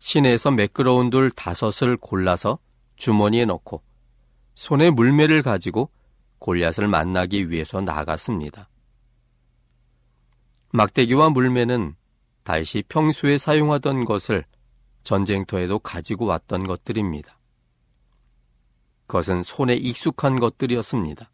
시내에서 0.00 0.50
매끄러운 0.50 1.08
돌 1.08 1.30
다섯을 1.30 1.96
골라서 1.96 2.58
주머니에 2.96 3.44
넣고 3.44 3.84
손에 4.56 4.90
물매를 4.90 5.42
가지고 5.42 5.90
골리앗을 6.40 6.88
만나기 6.88 7.50
위해서 7.50 7.80
나갔습니다. 7.80 8.68
막대기와 10.72 11.30
물매는 11.30 11.94
다시 12.42 12.82
평소에 12.88 13.38
사용하던 13.38 14.06
것을 14.06 14.44
전쟁터에도 15.04 15.78
가지고 15.78 16.26
왔던 16.26 16.66
것들입니다. 16.66 17.38
그것은 19.06 19.44
손에 19.44 19.74
익숙한 19.74 20.40
것들이었습니다. 20.40 21.30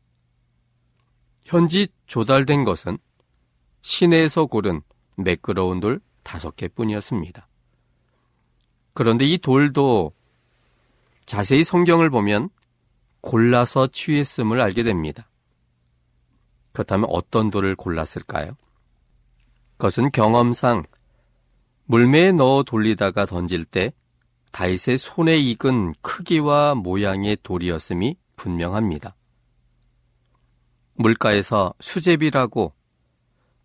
현지 1.44 1.88
조달된 2.07 2.64
것은 2.64 2.98
시내에서 3.83 4.46
고른 4.46 4.80
매끄러운 5.16 5.80
돌 5.80 6.00
다섯 6.22 6.57
개 6.57 6.68
뿐이었습니다. 6.68 7.46
그런데 8.94 9.26
이 9.26 9.38
돌도 9.38 10.12
자세히 11.26 11.64
성경을 11.64 12.11
보면 12.11 12.48
골라서 13.20 13.87
취했음을 13.87 14.61
알게 14.61 14.83
됩니다. 14.83 15.28
그렇다면 16.72 17.07
어떤 17.11 17.50
돌을 17.50 17.76
골랐을까요? 17.76 18.57
그것은 19.72 20.11
경험상 20.11 20.85
물매에 21.87 22.33
넣어 22.33 22.62
돌리다가 22.62 23.26
던질 23.26 23.64
때 23.64 23.92
다윗의 24.52 24.98
손에 24.98 25.37
익은 25.37 25.94
크기와 26.00 26.74
모양의 26.74 27.38
돌이었음이 27.42 28.16
분명합니다. 28.37 29.14
물가에서 30.94 31.74
수제비라고 31.80 32.72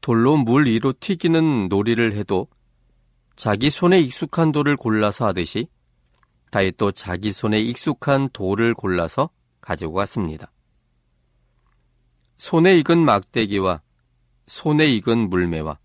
돌로 0.01 0.37
물 0.37 0.65
위로 0.65 0.93
튀기는 0.99 1.69
놀이를 1.69 2.13
해도 2.15 2.47
자기 3.35 3.69
손에 3.69 3.99
익숙한 3.99 4.51
돌을 4.51 4.75
골라서 4.77 5.27
하듯이 5.27 5.67
다윗도 6.51 6.93
자기 6.93 7.31
손에 7.31 7.59
익숙한 7.59 8.29
돌을 8.33 8.73
골라서 8.73 9.29
가지고 9.61 9.93
갔습니다. 9.93 10.51
손에 12.37 12.77
익은 12.77 12.97
막대기와 13.05 13.81
손에 14.47 14.87
익은 14.87 15.29
물매와 15.29 15.77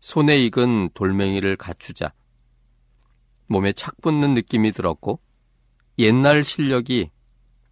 손에 0.00 0.38
익은 0.38 0.90
돌멩이를 0.94 1.56
갖추자 1.56 2.12
몸에 3.46 3.72
착 3.72 4.00
붙는 4.00 4.34
느낌이 4.34 4.72
들었고 4.72 5.20
옛날 5.98 6.42
실력이 6.42 7.10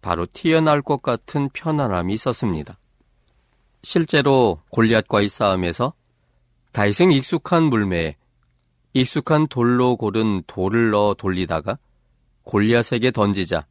바로 0.01 0.25
튀어나올 0.31 0.81
것 0.81 1.01
같은 1.01 1.49
편안함이 1.49 2.13
있었습니다. 2.13 2.77
실제로 3.85 4.59
골리앗과의 4.69 5.29
싸움에서 5.29 5.93
다이생 6.71 7.11
익숙한 7.11 7.65
물매에 7.65 8.17
익숙한 8.93 9.47
돌로 9.47 9.95
고른 9.95 10.41
돌을 10.47 10.89
넣어 10.89 11.13
돌리다가 11.13 11.77
골리앗에게 12.45 13.11
던지자 13.11 13.67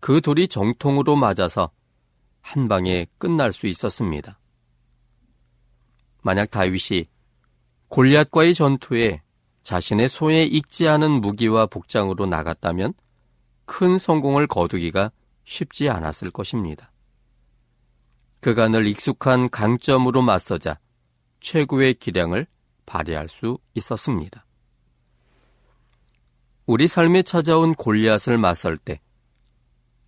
그 0.00 0.20
돌이 0.20 0.48
정통으로 0.48 1.14
맞아서 1.14 1.70
한 2.40 2.66
방에 2.66 3.06
끝날 3.18 3.52
수 3.52 3.68
있었습니다. 3.68 4.40
만약 6.22 6.50
다윗이 6.50 7.06
골리앗과의 7.86 8.52
전투에 8.52 9.22
자신의 9.62 10.08
손에 10.08 10.42
익지 10.42 10.88
않은 10.88 11.20
무기와 11.20 11.66
복장으로 11.66 12.26
나갔다면 12.26 12.94
큰 13.64 13.96
성공을 13.96 14.48
거두기가 14.48 15.12
쉽지 15.44 15.88
않았을 15.88 16.32
것입니다. 16.32 16.90
늘 18.40 18.86
익숙한 18.86 19.50
강점으로 19.50 20.22
맞서자 20.22 20.78
최고의 21.40 21.94
기량을 21.94 22.46
발휘할 22.86 23.28
수 23.28 23.58
있었습니다. 23.74 24.46
우리 26.66 26.88
삶에 26.88 27.22
찾아온 27.22 27.74
골리앗을 27.74 28.38
맞설 28.38 28.76
때 28.76 29.00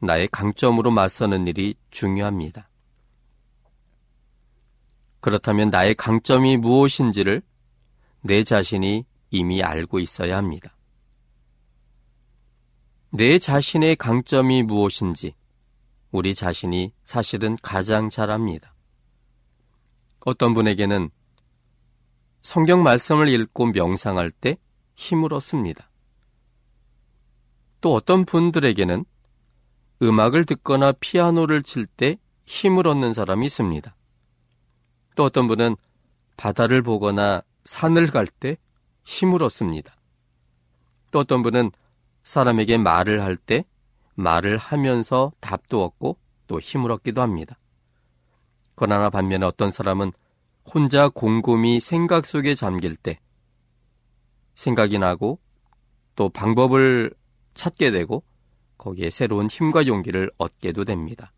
나의 0.00 0.28
강점으로 0.28 0.90
맞서는 0.90 1.46
일이 1.46 1.74
중요합니다. 1.90 2.68
그렇다면 5.20 5.70
나의 5.70 5.94
강점이 5.94 6.56
무엇인지를 6.58 7.42
내 8.20 8.44
자신이 8.44 9.04
이미 9.30 9.62
알고 9.62 9.98
있어야 9.98 10.36
합니다. 10.36 10.76
내 13.10 13.38
자신의 13.38 13.96
강점이 13.96 14.62
무엇인지 14.64 15.34
우리 16.10 16.34
자신이 16.34 16.92
사실은 17.04 17.56
가장 17.62 18.10
잘 18.10 18.30
압니다. 18.30 18.74
어떤 20.24 20.54
분에게는 20.54 21.10
성경 22.42 22.82
말씀을 22.82 23.28
읽고 23.28 23.66
명상할 23.72 24.30
때 24.30 24.58
힘을 24.96 25.34
얻습니다. 25.34 25.90
또 27.80 27.94
어떤 27.94 28.24
분들에게는 28.24 29.04
음악을 30.02 30.44
듣거나 30.44 30.92
피아노를 30.92 31.62
칠 31.62 31.86
때 31.86 32.18
힘을 32.46 32.86
얻는 32.86 33.12
사람이 33.14 33.46
있습니다. 33.46 33.94
또 35.14 35.24
어떤 35.24 35.46
분은 35.46 35.76
바다를 36.36 36.82
보거나 36.82 37.42
산을 37.64 38.06
갈 38.06 38.26
때 38.26 38.56
힘을 39.04 39.42
얻습니다. 39.42 39.94
또 41.10 41.18
어떤 41.18 41.42
분은 41.42 41.70
사람에게 42.24 42.78
말을 42.78 43.22
할 43.22 43.36
때 43.36 43.64
말을 44.18 44.56
하면서 44.56 45.32
답도 45.40 45.84
얻고 45.84 46.18
또 46.48 46.58
힘을 46.58 46.90
얻기도 46.90 47.22
합니다. 47.22 47.56
그러나 48.74 49.10
반면에 49.10 49.46
어떤 49.46 49.70
사람은 49.70 50.12
혼자 50.64 51.08
곰곰이 51.08 51.78
생각 51.78 52.26
속에 52.26 52.56
잠길 52.56 52.96
때 52.96 53.20
생각이 54.56 54.98
나고 54.98 55.38
또 56.16 56.28
방법을 56.28 57.14
찾게 57.54 57.92
되고 57.92 58.24
거기에 58.76 59.10
새로운 59.10 59.48
힘과 59.48 59.86
용기를 59.86 60.32
얻게도 60.36 60.84
됩니다. 60.84 61.32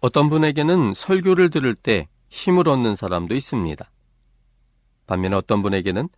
어떤 0.00 0.30
분에게는 0.30 0.94
설교를 0.94 1.50
들을 1.50 1.74
때 1.74 2.08
힘을 2.30 2.68
얻는 2.68 2.96
사람도 2.96 3.34
있습니다. 3.34 3.90
반면에 5.06 5.36
어떤 5.36 5.62
분에게는 5.62 6.08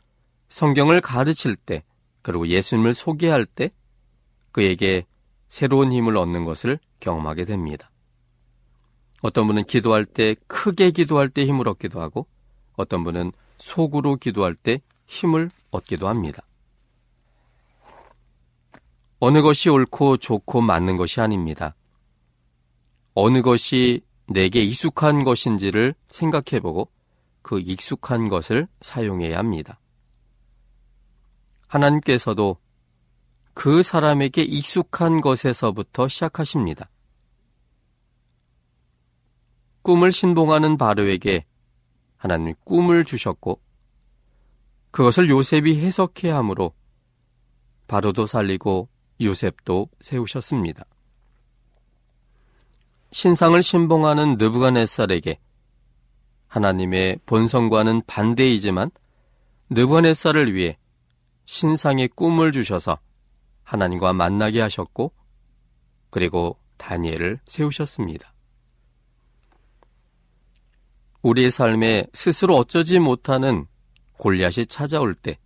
성경을 0.49 1.01
가르칠 1.01 1.57
때 1.57 1.83
그리고 2.23 2.47
예수님을 2.47 2.95
소개할 2.95 3.47
때 3.47 3.73
그에게 4.53 5.07
새로운 5.51 5.93
힘을 5.93 6.17
얻는 6.17 6.47
것을 6.47 6.79
경험하게 7.01 7.45
됩니다. 7.45 7.91
어떤 9.21 9.47
분은 9.47 9.65
기도할 9.65 10.07
때 10.07 10.35
크게 10.47 10.93
기도할 10.93 11.29
때 11.29 11.45
힘을 11.45 11.69
얻기도 11.69 12.01
하고 12.01 12.27
어떤 12.77 13.05
분은 13.05 13.33
속으로 13.59 14.17
기도할 14.17 14.55
때 14.55 14.81
힘을 15.07 15.51
얻기도 15.71 16.09
합니다. 16.09 16.43
어느 19.19 19.43
것이 19.43 19.69
옳고 19.69 20.17
좋고 20.17 20.63
맞는 20.63 20.97
것이 20.97 21.21
아닙니다. 21.21 21.75
어느 23.13 23.43
것이 23.43 24.01
내게 24.27 24.63
익숙한 24.63 25.25
것인지를 25.25 25.95
생각해보고 26.09 26.89
그 27.43 27.61
익숙한 27.61 28.29
것을 28.29 28.69
사용해야 28.81 29.37
합니다. 29.37 29.79
하나님께서도 31.67 32.57
그 33.55 33.83
사람에게 33.83 34.43
익숙한 34.43 35.21
것에서부터 35.21 36.09
시작하십니다. 36.09 36.89
꿈을 39.83 40.13
신봉하는 40.13 40.77
바로에게 40.77 41.47
하나님 42.17 42.55
꿈을 42.65 43.05
주셨고 43.05 43.61
그것을 44.91 45.31
요셉이 45.31 45.81
해석해야 45.81 46.37
하므로 46.37 46.75
바로도 47.87 48.27
살리고 48.27 48.89
요셉도 49.21 49.89
세우셨습니다. 50.01 50.85
신상을 53.13 53.61
신봉하는 53.63 54.37
느부갓네살에게 54.39 55.39
하나님의 56.47 57.19
본성과는 57.27 58.03
반대이지만 58.07 58.91
느부갓네살을 59.71 60.55
위해 60.55 60.79
신상의 61.47 62.09
꿈을 62.09 62.53
주셔서 62.53 62.99
하나님과 63.71 64.13
만나게 64.13 64.61
하셨고 64.61 65.13
그리고 66.11 66.59
다니엘을 66.77 67.41
세우셨습니다. 67.47 68.33
우리의 71.23 71.51
삶에 71.51 72.07
스스로 72.15 72.57
어쩌지 72.57 72.99
못하는 72.99 73.67
골리앗이 74.19 74.67
찾아올 74.67 75.15
때 75.15 75.39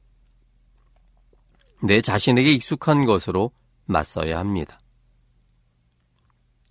내 1.84 2.00
자신에게 2.00 2.50
익숙한 2.52 3.04
것으로 3.04 3.50
맞서야 3.84 4.38
합니다. 4.38 4.80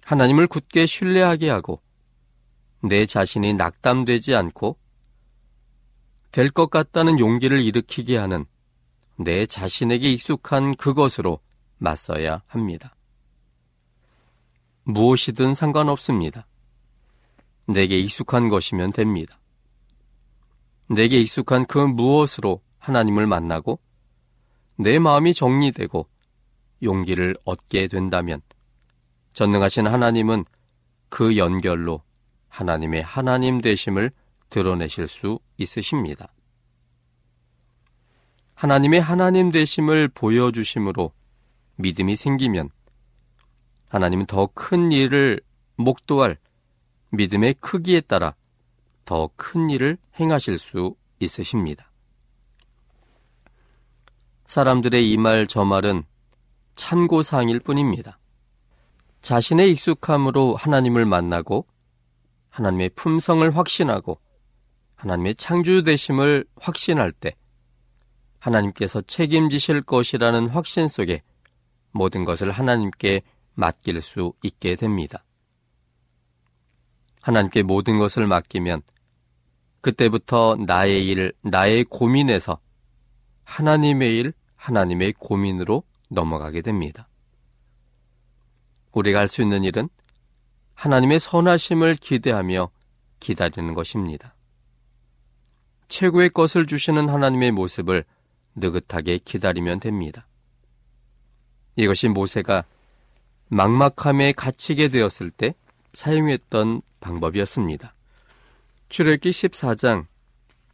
하나님을 0.04 0.48
굳게 0.48 0.88
신뢰하게 0.88 1.52
하고 1.52 1.84
내 2.82 3.06
자신이 3.06 3.54
낙담되지 3.54 4.34
않고 4.34 4.80
될 6.32 6.50
것 6.50 6.72
같다는 6.72 7.20
용기를 7.20 7.62
일으키게 7.62 8.18
하는 8.18 8.46
내 9.16 9.46
자신에게 9.46 10.12
익숙한 10.12 10.76
그것으로 10.76 11.40
맞서야 11.78 12.44
합니다. 12.48 12.96
무엇이든 14.84 15.56
상관없습니다. 15.56 16.48
내게 17.66 17.98
익숙한 18.00 18.50
것이면 18.50 18.92
됩니다. 18.92 19.40
내게 20.88 21.20
익숙한 21.20 21.66
그 21.66 21.78
무엇으로 21.78 22.62
하나님을 22.80 23.28
만나고 23.28 23.80
내 24.78 25.00
마음이 25.00 25.34
정리되고 25.34 26.08
용기를 26.82 27.38
얻게 27.46 27.88
된다면 27.88 28.42
전능하신 29.34 29.88
하나님은 29.88 30.46
그 31.10 31.38
연결로 31.38 32.02
하나님의 32.50 33.04
하나님 33.04 33.62
되심을 33.62 34.12
드러내실 34.50 35.08
수 35.08 35.40
있으십니다. 35.58 36.34
하나님의 38.64 39.02
하나님 39.02 39.50
되심을 39.50 40.08
보여주심으로 40.08 41.12
믿음이 41.76 42.16
생기면 42.16 42.70
하나님은 43.90 44.26
더 44.26 44.48
큰 44.48 44.94
일을 44.94 45.42
목도할 45.76 46.38
믿음의 47.10 47.56
크기에 47.56 48.00
따라 48.00 48.36
더 49.04 49.30
큰 49.36 49.70
일을 49.70 49.98
행하실 50.18 50.60
수 50.60 50.96
있으십니다. 51.20 51.92
사람들의 54.46 55.12
이 55.12 55.18
말 55.18 55.46
저 55.48 55.66
말은 55.66 56.04
참고사항일 56.76 57.60
뿐입니다. 57.60 58.18
자신의 59.22 59.74
익숙함으로 59.74 60.56
하나님을 60.56 61.06
만나고 61.06 61.68
하나님의 62.50 62.92
품성을 62.96 63.58
확신하고 63.58 64.22
하나님의 64.96 65.36
창조되심을 65.36 66.46
확신할 66.56 67.12
때 67.12 67.36
하나님께서 68.44 69.02
책임지실 69.02 69.84
것이라는 69.84 70.50
확신 70.50 70.90
속에 70.90 71.22
모든 71.92 72.26
것을 72.26 72.52
하나님께 72.52 73.22
맡길 73.54 74.02
수 74.02 74.34
있게 74.44 74.76
됩니다. 74.76 75.24
하나님께 77.22 77.64
모든 77.64 78.00
것을 78.00 78.28
맡기면 78.28 78.82
그때부터 79.80 80.58
나의 80.66 81.08
일, 81.08 81.34
나의 81.42 81.86
고민에서 81.86 82.60
하나님의 83.46 84.18
일, 84.18 84.34
하나님의 84.56 85.14
고민으로 85.14 85.84
넘어가게 86.10 86.62
됩니다. 86.62 87.08
우리가 88.92 89.20
할 89.20 89.28
수 89.28 89.42
있는 89.42 89.64
일은 89.64 89.90
하나님의 90.74 91.20
선하심을 91.20 91.96
기대하며 91.96 92.70
기다리는 93.20 93.74
것입니다. 93.74 94.36
최고의 95.88 96.30
것을 96.30 96.66
주시는 96.66 97.08
하나님의 97.08 97.52
모습을 97.52 98.06
느긋하게 98.56 99.20
기다리면 99.20 99.80
됩니다. 99.80 100.28
이것이 101.76 102.08
모세가 102.08 102.66
막막함에 103.48 104.34
갇히게 104.34 104.90
되었을 104.90 105.32
때 105.32 105.56
사용했던 105.94 106.82
방법이었습니다. 107.00 107.94
출애기 108.90 109.30
14장 109.30 110.06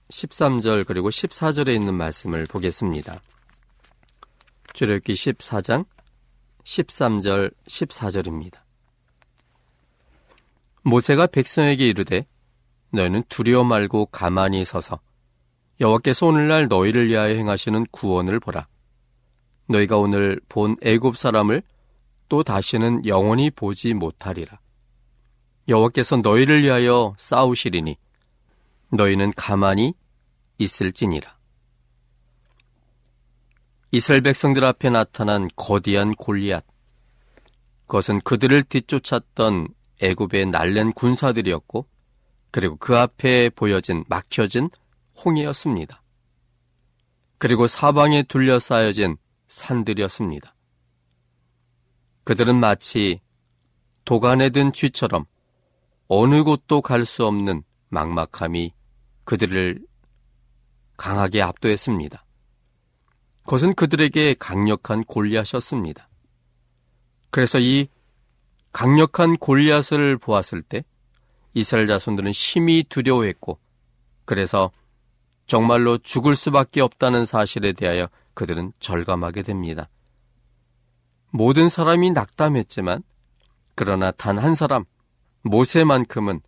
13절 0.10 0.86
그리고 0.86 1.10
14절에 1.10 1.74
있는 1.74 1.94
말씀을 1.94 2.46
보겠습니다. 2.50 3.22
출애기 4.74 5.14
14장 5.14 5.86
13절 6.64 7.54
14절입니다. 7.68 8.60
모세가 10.84 11.28
백성에게 11.28 11.88
이르되 11.88 12.26
너희는 12.92 13.24
두려워 13.30 13.64
말고 13.64 14.08
가만히 14.08 14.66
서서 14.66 15.00
여호와께서 15.80 16.26
오늘날 16.26 16.68
너희를 16.68 17.08
위하여 17.08 17.34
행하시는 17.34 17.86
구원을 17.92 18.40
보라. 18.40 18.68
너희가 19.68 19.98
오늘 19.98 20.42
본 20.50 20.76
애굽 20.82 21.16
사람을 21.16 21.64
또 22.28 22.44
다시는 22.44 23.06
영원히 23.06 23.50
보지 23.50 23.94
못하리라. 23.94 24.60
여호와께서 25.68 26.18
너희를 26.18 26.64
위하여 26.64 27.16
싸우시리니 27.18 27.98
너희는 28.92 29.32
가만히 29.36 29.94
있을지니라. 30.58 31.38
이스라엘 33.92 34.22
백성들 34.22 34.64
앞에 34.66 34.90
나타난 34.90 35.48
거대한 35.56 36.14
골리앗. 36.14 36.66
그것은 37.88 38.22
그들을 38.22 38.64
뒤쫓았던 38.64 39.70
애굽의 40.02 40.48
날랜 40.48 40.92
군사들이었고 40.94 41.88
그리고 42.52 42.76
그 42.76 42.98
앞에 42.98 43.50
보여진 43.50 44.04
막혀진 44.08 44.70
홍해였습니다. 45.26 46.02
그리고 47.38 47.68
사방에 47.68 48.24
둘러싸여진 48.24 49.18
산들이었습니다. 49.48 50.56
그들은 52.24 52.56
마치 52.56 53.22
도간에 54.06 54.50
든 54.50 54.72
쥐처럼 54.72 55.26
어느 56.08 56.44
곳도 56.44 56.82
갈 56.82 57.06
수 57.06 57.26
없는 57.26 57.64
막막함이 57.90 58.74
그들을 59.24 59.80
강하게 60.98 61.42
압도했습니다. 61.42 62.26
그것은 63.44 63.74
그들에게 63.74 64.36
강력한 64.38 65.04
골리앗이었습니다. 65.04 66.10
그래서 67.32 67.60
이 67.60 67.88
강력한 68.72 69.38
골리앗을 69.38 70.18
보았을 70.18 70.62
때 70.62 70.84
이스라엘 71.54 71.88
자손들은 71.88 72.32
심히 72.34 72.84
두려워했고 72.88 73.60
그래서 74.26 74.72
정말로 75.50 75.98
죽을 75.98 76.36
수밖에 76.36 76.80
없다는 76.80 77.26
사실에 77.26 77.74
대하여 77.74 78.08
그들은 78.36 78.72
절감하게 78.80 79.42
됩니다. 79.42 79.90
모든 81.32 81.70
사람이 81.70 82.12
낙담했지만 82.12 83.02
그러나 83.74 84.12
단 84.12 84.38
한 84.38 84.54
사람 84.54 84.86
모세만큼은 85.42 86.42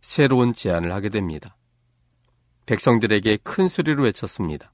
새로운 0.00 0.54
제안을 0.54 0.92
하게 0.92 1.10
됩니다. 1.10 1.56
백성들에게 2.64 3.36
큰 3.42 3.68
소리로 3.68 4.04
외쳤습니다. 4.04 4.72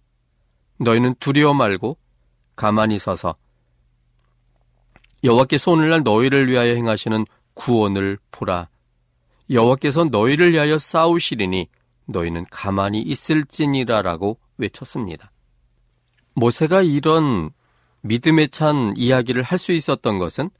너희는 0.79 1.17
두려워 1.19 1.53
말고 1.53 1.99
가만히 2.55 3.01
서서 3.01 3.35
여호와께서 5.25 5.73
오늘날 5.73 6.03
너희를 6.05 6.49
위하여 6.49 6.75
행하시는 6.75 7.25
구원을 7.55 8.19
보라. 8.31 8.69
여호와께서 9.51 10.05
너희를 10.05 10.53
위하여 10.53 10.79
싸우시리니 10.79 11.69
너희는 12.07 12.47
가만히 12.51 13.01
있을지니라라고 13.01 14.39
외쳤습니다. 14.59 15.31
모세가 16.35 16.83
이런 16.83 17.51
믿음에 18.03 18.49
찬 18.49 18.95
이야기를 18.97 19.43
할 19.43 19.59
수 19.59 19.73
있었던 19.73 20.19
것은 20.19 20.51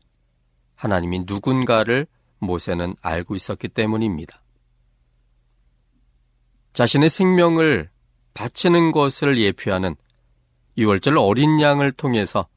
하나님이 0.75 1.25
누군가를 1.27 2.07
모세는 2.39 2.95
알고 3.03 3.37
있었기 3.37 3.69
때문입니다. 3.69 4.43
자신의 6.73 7.09
생명을 7.11 7.91
바치는 8.35 8.93
것을 8.93 9.39
예표하는 9.39 9.95
6월절 10.77 11.17
어린 11.21 11.61
양을 11.61 11.93
통해서 11.93 12.49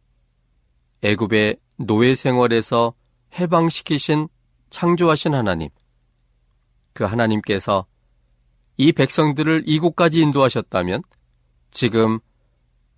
애굽의 1.04 1.58
노예 1.78 2.16
생활에서 2.16 2.94
해방시키신 3.38 4.28
창조하신 4.72 5.36
하나님, 5.36 5.70
그 6.94 7.04
하나님께서 7.04 7.86
이 8.78 8.92
백성들을 8.92 9.64
이곳까지 9.66 10.22
인도하셨다면 10.22 11.02
지금 11.72 12.20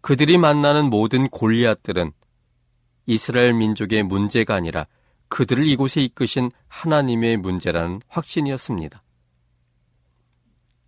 그들이 0.02 0.38
만나는 0.38 0.90
모든 0.90 1.28
골리앗들은 1.30 2.12
이스라엘 3.06 3.54
민족의 3.54 4.04
문제가 4.04 4.56
아니라 4.56 4.86
그들을 5.30 5.66
이곳에 5.68 6.02
이끄신 6.02 6.52
하나님의 6.68 7.38
문제라는 7.38 8.02
확신이었습니다. 8.08 9.04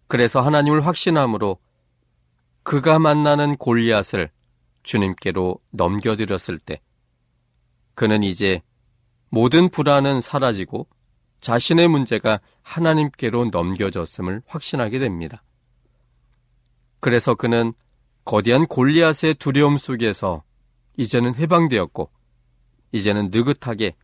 그래서 0.08 0.42
하나님을 0.42 0.86
확신함으로 0.86 1.58
그가 2.64 3.00
만나는 3.00 3.58
골리앗을 3.58 4.30
주님께로 4.84 5.60
넘겨드렸을 5.72 6.58
때 6.58 6.82
그는 7.96 8.24
이제 8.24 8.62
모든 9.30 9.70
불안은 9.70 10.22
사라지고 10.22 10.88
자신의 11.42 11.88
문제가 11.88 12.40
하나님께로 12.62 13.46
넘겨졌음을 13.46 14.44
확신하게 14.46 15.00
됩니다. 15.00 15.44
그래서 17.00 17.34
그는 17.34 17.74
거대한 18.24 18.68
골리앗의 18.68 19.36
두려움 19.36 19.78
속에서 19.78 20.44
이제는 20.98 21.36
해방되었고 21.36 22.12
이제는 22.92 23.30
느긋하게 23.32 23.96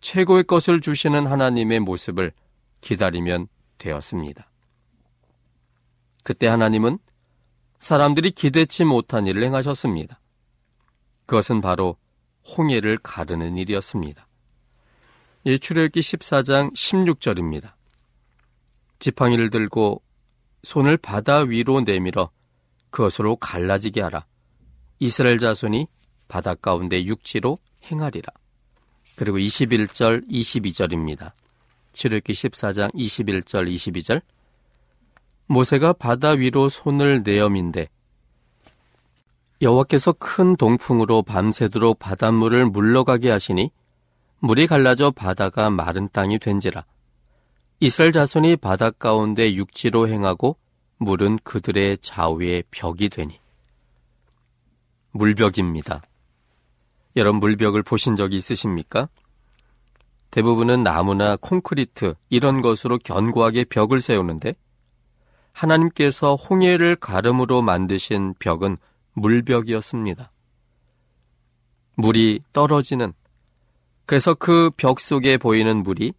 최고의 0.00 0.44
것을 0.44 0.80
주시는 0.80 1.26
하나님의 1.26 1.80
모습을 1.80 2.32
기다리면 2.80 3.46
되었습니다. 3.78 4.50
그때 6.24 6.48
하나님은 6.48 6.98
사람들이 7.78 8.32
기대치 8.32 8.84
못한 8.84 9.26
일을 9.26 9.44
행하셨습니다. 9.44 10.20
그것은 11.26 11.60
바로 11.60 11.96
홍해를 12.56 12.98
가르는 12.98 13.56
일이었습니다. 13.56 14.25
이 15.48 15.60
출애굽기 15.60 16.00
14장 16.00 16.74
16절입니다. 16.74 17.74
지팡이를 18.98 19.48
들고 19.48 20.02
손을 20.64 20.96
바다 20.96 21.38
위로 21.38 21.82
내밀어 21.82 22.30
그것으로 22.90 23.36
갈라지게 23.36 24.02
하라. 24.02 24.26
이스라엘 24.98 25.38
자손이 25.38 25.86
바다 26.26 26.56
가운데 26.56 27.04
육지로 27.04 27.58
행하리라. 27.84 28.32
그리고 29.14 29.38
21절, 29.38 30.28
22절입니다. 30.28 31.30
출애굽기 31.92 32.32
14장 32.32 32.92
21절, 32.92 33.72
22절. 33.72 34.22
모세가 35.46 35.92
바다 35.92 36.30
위로 36.30 36.68
손을 36.68 37.22
내어민데 37.22 37.88
여호와께서 39.62 40.14
큰 40.14 40.56
동풍으로 40.56 41.22
밤새도록 41.22 42.00
바닷물을 42.00 42.66
물러가게 42.66 43.30
하시니 43.30 43.70
물이 44.40 44.66
갈라져 44.66 45.10
바다가 45.10 45.70
마른 45.70 46.08
땅이 46.12 46.38
된지라. 46.38 46.84
이스라엘 47.80 48.12
자손이 48.12 48.56
바다 48.56 48.90
가운데 48.90 49.54
육지로 49.54 50.08
행하고 50.08 50.56
물은 50.98 51.38
그들의 51.42 51.98
좌우에 52.00 52.62
벽이 52.70 53.08
되니. 53.08 53.40
물벽입니다. 55.12 56.02
여러분 57.16 57.40
물벽을 57.40 57.82
보신 57.82 58.16
적이 58.16 58.36
있으십니까? 58.36 59.08
대부분은 60.30 60.82
나무나 60.82 61.36
콘크리트 61.36 62.14
이런 62.28 62.60
것으로 62.60 62.98
견고하게 62.98 63.64
벽을 63.64 64.02
세우는데 64.02 64.54
하나님께서 65.52 66.34
홍해를 66.34 66.96
가름으로 66.96 67.62
만드신 67.62 68.34
벽은 68.38 68.76
물벽이었습니다. 69.14 70.30
물이 71.94 72.40
떨어지는 72.52 73.14
그래서 74.06 74.34
그 74.34 74.70
벽 74.76 75.00
속에 75.00 75.36
보이는 75.36 75.82
물이 75.82 76.12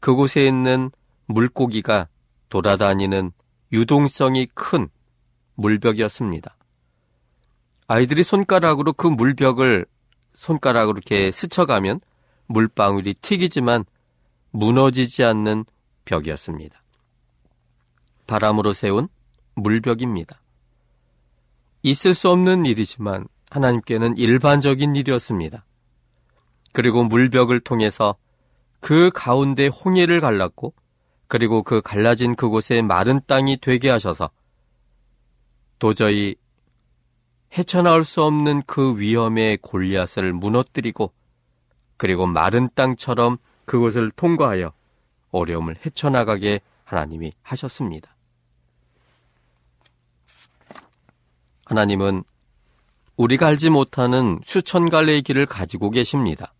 그곳에 0.00 0.46
있는 0.46 0.90
물고기가 1.26 2.08
돌아다니는 2.48 3.32
유동성이 3.72 4.46
큰 4.54 4.88
물벽이었습니다. 5.54 6.56
아이들이 7.86 8.22
손가락으로 8.22 8.92
그 8.92 9.06
물벽을 9.06 9.86
손가락으로 10.34 10.98
이렇게 10.98 11.30
스쳐가면 11.32 12.00
물방울이 12.46 13.14
튀기지만 13.14 13.84
무너지지 14.50 15.24
않는 15.24 15.64
벽이었습니다. 16.04 16.82
바람으로 18.26 18.72
세운 18.72 19.08
물벽입니다. 19.54 20.40
있을 21.82 22.14
수 22.14 22.30
없는 22.30 22.66
일이지만 22.66 23.26
하나님께는 23.50 24.16
일반적인 24.16 24.96
일이었습니다. 24.96 25.64
그리고 26.78 27.02
물벽을 27.02 27.58
통해서 27.58 28.14
그 28.78 29.10
가운데 29.12 29.66
홍해를 29.66 30.20
갈랐고 30.20 30.74
그리고 31.26 31.64
그 31.64 31.80
갈라진 31.80 32.36
그곳에 32.36 32.82
마른 32.82 33.20
땅이 33.26 33.56
되게 33.56 33.90
하셔서 33.90 34.30
도저히 35.80 36.36
헤쳐나올 37.52 38.04
수 38.04 38.22
없는 38.22 38.62
그 38.64 38.96
위험의 38.96 39.56
골리앗을 39.56 40.32
무너뜨리고 40.32 41.12
그리고 41.96 42.28
마른 42.28 42.68
땅처럼 42.76 43.38
그곳을 43.64 44.12
통과하여 44.12 44.72
어려움을 45.32 45.78
헤쳐나가게 45.84 46.60
하나님이 46.84 47.32
하셨습니다. 47.42 48.14
하나님은 51.64 52.22
우리가 53.16 53.48
알지 53.48 53.68
못하는 53.70 54.38
수천 54.44 54.90
갈래의 54.90 55.22
길을 55.22 55.46
가지고 55.46 55.90
계십니다. 55.90 56.54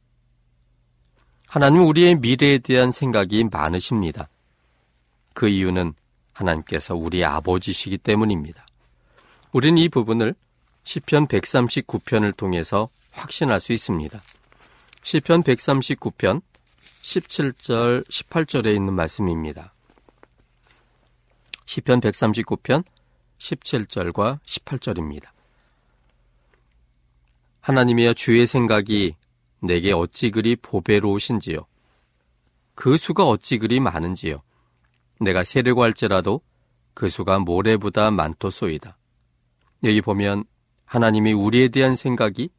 하나님 1.49 1.87
우리의 1.87 2.17
미래에 2.17 2.59
대한 2.59 2.93
생각이 2.93 3.45
많으십니다. 3.51 4.29
그 5.33 5.49
이유는 5.49 5.95
하나님께서 6.35 6.95
우리의 6.95 7.25
아버지시기 7.25 7.97
때문입니다. 7.97 8.67
우린 9.53 9.79
이 9.79 9.89
부분을 9.89 10.35
시편 10.83 11.27
139편을 11.27 12.37
통해서 12.37 12.91
확신할 13.13 13.61
수 13.61 13.73
있습니다. 13.73 14.21
시편 15.03 15.43
139편 15.43 16.43
17절 17.03 18.07
18절에 18.07 18.75
있는 18.75 18.93
말씀입니다. 18.93 19.73
시편 21.65 22.01
139편 22.01 22.85
17절과 23.39 24.41
18절입니다. 24.45 25.29
하나님이여 27.61 28.13
주의 28.13 28.47
생각이 28.47 29.15
내게 29.61 29.93
어찌 29.93 30.31
그리 30.31 30.57
보배로우신지요. 30.57 31.67
그 32.75 32.97
수가 32.97 33.27
어찌 33.27 33.59
그리 33.59 33.81
많은지요. 33.81 34.43
내가 35.21 35.43
세려고 35.43 35.83
할지라도 35.83 36.41
그 36.95 37.09
수가 37.09 37.39
모래보다 37.41 38.11
많토소이다. 38.11 38.97
여기 39.85 40.01
보면 40.01 40.45
하나님이 40.85 41.33
우리에 41.33 41.69
대한 41.69 41.97
생각이 41.97 42.51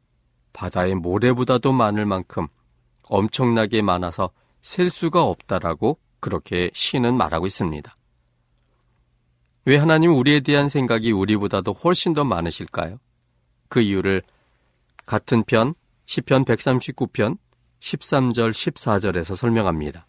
바다의 0.52 0.94
모래보다도 0.94 1.72
많을 1.72 2.06
만큼 2.06 2.46
엄청나게 3.04 3.82
많아서 3.82 4.30
셀 4.62 4.90
수가 4.90 5.24
없다라고 5.24 5.98
그렇게 6.20 6.70
시는 6.74 7.16
말하고 7.16 7.46
있습니다. 7.46 7.96
왜 9.64 9.76
하나님 9.76 10.14
우리에 10.14 10.40
대한 10.40 10.68
생각이 10.68 11.12
우리보다도 11.12 11.72
훨씬 11.72 12.14
더 12.14 12.24
많으실까요? 12.24 12.98
그 13.68 13.80
이유를 13.80 14.22
같은 15.06 15.44
편, 15.44 15.74
시편 16.10 16.44
139편 16.44 17.38
13절 17.78 18.50
14절에서 18.50 19.36
설명합니다. 19.36 20.08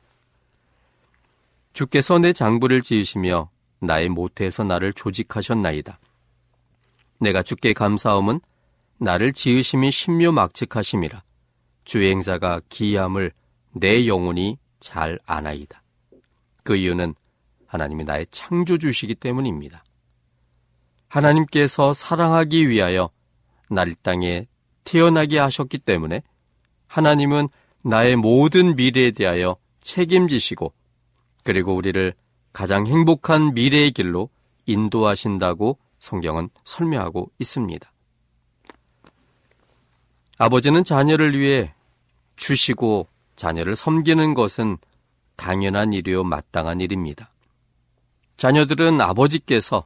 주께서 1.74 2.18
내 2.18 2.34
장부를 2.34 2.82
지으시며 2.82 3.52
나의 3.82 4.10
모태에서 4.10 4.64
나를 4.64 4.94
조직하셨나이다. 4.94 6.00
내가 7.20 7.44
주께 7.44 7.74
감사함은 7.74 8.42
나를 8.98 9.32
지으심이 9.32 9.92
신묘 9.92 10.32
막측하심이라. 10.32 11.22
주의 11.84 12.10
행사가 12.10 12.62
기함을 12.68 13.32
내 13.76 14.08
영혼이 14.08 14.58
잘 14.80 15.20
아나이다. 15.28 15.84
그 16.64 16.78
이유는 16.78 17.14
하나님이 17.68 18.06
나의 18.06 18.26
창조주시기 18.32 19.14
때문입니다. 19.14 19.84
하나님께서 21.10 21.94
사랑하기 21.94 22.70
위하여 22.70 23.12
날 23.70 23.94
땅에 23.94 24.48
태어나게 24.84 25.40
하셨기 25.40 25.80
때문에 25.80 26.22
하나님은 26.88 27.50
나의 27.84 28.16
모든 28.16 28.76
미래에 28.76 29.12
대하여 29.12 29.58
책임지시고 29.82 30.74
그리고 31.44 31.76
우리를 31.76 32.14
가장 32.54 32.86
행복한 32.86 33.54
미래의 33.54 33.92
길로 33.92 34.30
인도하신다고 34.66 35.78
성경은 36.00 36.50
설명하고 36.66 37.32
있습니다. 37.40 37.92
아버지는 40.38 40.84
자녀를 40.84 41.38
위해 41.38 41.74
주시고 42.36 43.08
자녀를 43.36 43.76
섬기는 43.76 44.34
것은 44.34 44.78
당연한 45.36 45.94
일이요 45.94 46.24
마땅한 46.24 46.82
일입니다. 46.82 47.32
자녀들은 48.38 49.02
아버지께서 49.02 49.86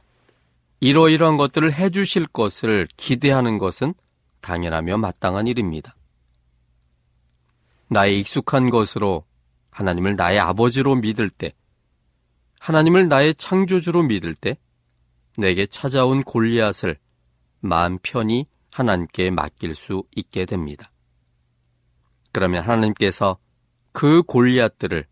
이러이러한 0.80 1.36
것들을 1.36 1.72
해주실 1.72 2.26
것을 2.28 2.88
기대하는 2.96 3.58
것은 3.58 3.94
당연하며 4.46 4.98
마땅한 4.98 5.48
일입니다. 5.48 5.96
나의 7.88 8.20
익숙한 8.20 8.70
것으로 8.70 9.24
하나님을 9.70 10.14
나의 10.14 10.38
아버지로 10.38 10.94
믿을 10.94 11.30
때, 11.30 11.52
하나님을 12.60 13.08
나의 13.08 13.34
창조주로 13.34 14.04
믿을 14.04 14.36
때, 14.36 14.56
내게 15.36 15.66
찾아온 15.66 16.22
골리앗을 16.22 16.96
마음 17.58 17.98
편히 18.00 18.46
하나님께 18.70 19.30
맡길 19.30 19.74
수 19.74 20.04
있게 20.14 20.44
됩니다. 20.44 20.92
그러면 22.30 22.62
하나님께서 22.62 23.38
그 23.90 24.22
골리앗들을 24.22 25.06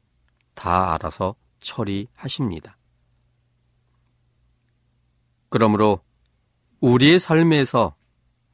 다 0.55 0.94
알아서 0.94 1.35
처리하십니다. 1.59 2.79
그러므로 5.49 6.01
우리의 6.81 7.18
삶에서 7.18 7.97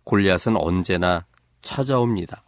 골리앗은 0.04 0.56
언제나 0.56 1.26
찾아옵니다. 1.62 2.42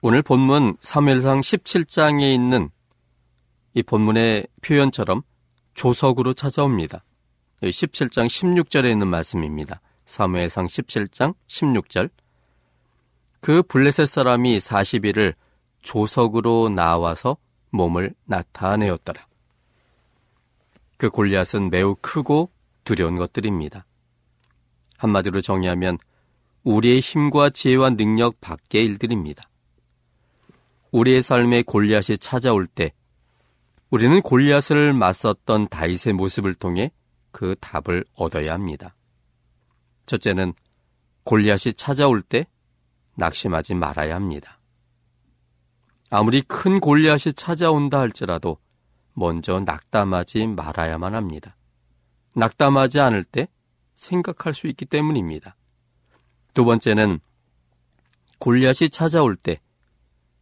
오늘 0.00 0.22
본문 0.22 0.76
3회상 0.76 1.40
17장에 1.40 2.32
있는 2.32 2.70
이 3.74 3.82
본문의 3.82 4.46
표현처럼 4.62 5.22
조석으로 5.74 6.34
찾아옵니다. 6.34 7.04
17장 7.62 8.26
16절에 8.26 8.90
있는 8.90 9.08
말씀입니다. 9.08 9.80
사무엘상 10.06 10.66
17장 10.66 11.34
16절. 11.46 12.10
그 13.40 13.62
블레셋 13.62 14.08
사람이 14.08 14.58
40일을 14.58 15.34
조석으로 15.82 16.70
나와서 16.70 17.36
몸을 17.70 18.14
나타내었더라. 18.24 19.26
그 20.96 21.08
골리앗은 21.10 21.70
매우 21.70 21.96
크고 22.00 22.50
두려운 22.84 23.16
것들입니다. 23.16 23.86
한마디로 24.98 25.40
정의하면 25.40 25.98
우리의 26.64 27.00
힘과 27.00 27.50
지혜와 27.50 27.90
능력 27.90 28.40
밖의 28.40 28.84
일들입니다. 28.84 29.48
우리의 30.92 31.22
삶에 31.22 31.62
골리앗이 31.62 32.18
찾아올 32.18 32.66
때 32.66 32.92
우리는 33.90 34.20
골리앗을 34.22 34.92
맞섰던 34.92 35.68
다윗의 35.68 36.12
모습을 36.14 36.54
통해 36.54 36.92
그 37.32 37.54
답을 37.60 38.04
얻어야 38.14 38.52
합니다. 38.52 38.94
첫째는 40.06 40.54
골리앗이 41.24 41.74
찾아올 41.74 42.22
때 42.22 42.46
낙심하지 43.16 43.74
말아야 43.74 44.14
합니다. 44.14 44.60
아무리 46.10 46.42
큰 46.42 46.80
골리앗이 46.80 47.34
찾아온다 47.34 48.00
할지라도 48.00 48.58
먼저 49.14 49.60
낙담하지 49.60 50.46
말아야만 50.48 51.14
합니다. 51.14 51.56
낙담하지 52.34 53.00
않을 53.00 53.24
때 53.24 53.48
생각할 53.94 54.54
수 54.54 54.66
있기 54.66 54.86
때문입니다. 54.86 55.56
두 56.54 56.64
번째는 56.64 57.20
골리앗이 58.38 58.90
찾아올 58.90 59.36
때 59.36 59.60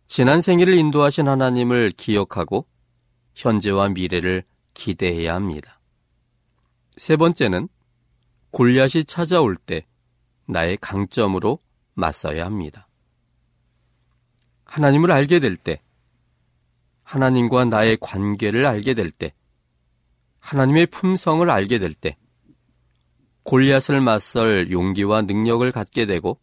지난 0.07 0.41
생일을 0.41 0.75
인도하신 0.75 1.29
하나님을 1.29 1.93
기억하고 1.97 2.67
현재와 3.35 3.91
미래를 3.91 4.45
기대해야 4.75 5.35
합니다. 5.35 5.81
세 6.97 7.17
번째는 7.17 7.69
골리앗이 8.51 9.05
찾아올 9.05 9.57
때 9.57 9.87
나의 10.47 10.79
강점으로 10.79 11.59
맞서야 11.95 12.47
합니다. 12.47 12.89
하나님을 14.65 15.13
알게 15.13 15.41
될 15.41 15.57
때, 15.57 15.81
하나님과 17.03 17.67
나의 17.67 17.99
관계를 18.01 18.67
알게 18.67 18.95
될 18.95 19.11
때, 19.11 19.33
하나님의 20.41 20.87
품성을 20.87 21.49
알게 21.51 21.79
될 21.79 21.95
때, 21.95 22.17
골리앗을 23.49 24.03
맞설 24.03 24.71
용기와 24.71 25.23
능력을 25.23 25.73
갖게 25.73 26.05
되고, 26.05 26.39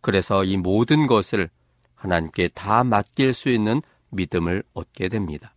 그래서 0.00 0.44
이 0.44 0.56
모든 0.56 1.08
것을 1.08 1.50
하나님께 1.96 2.50
다 2.54 2.84
맡길 2.84 3.34
수 3.34 3.48
있는 3.48 3.82
믿음을 4.10 4.62
얻게 4.72 5.08
됩니다. 5.08 5.52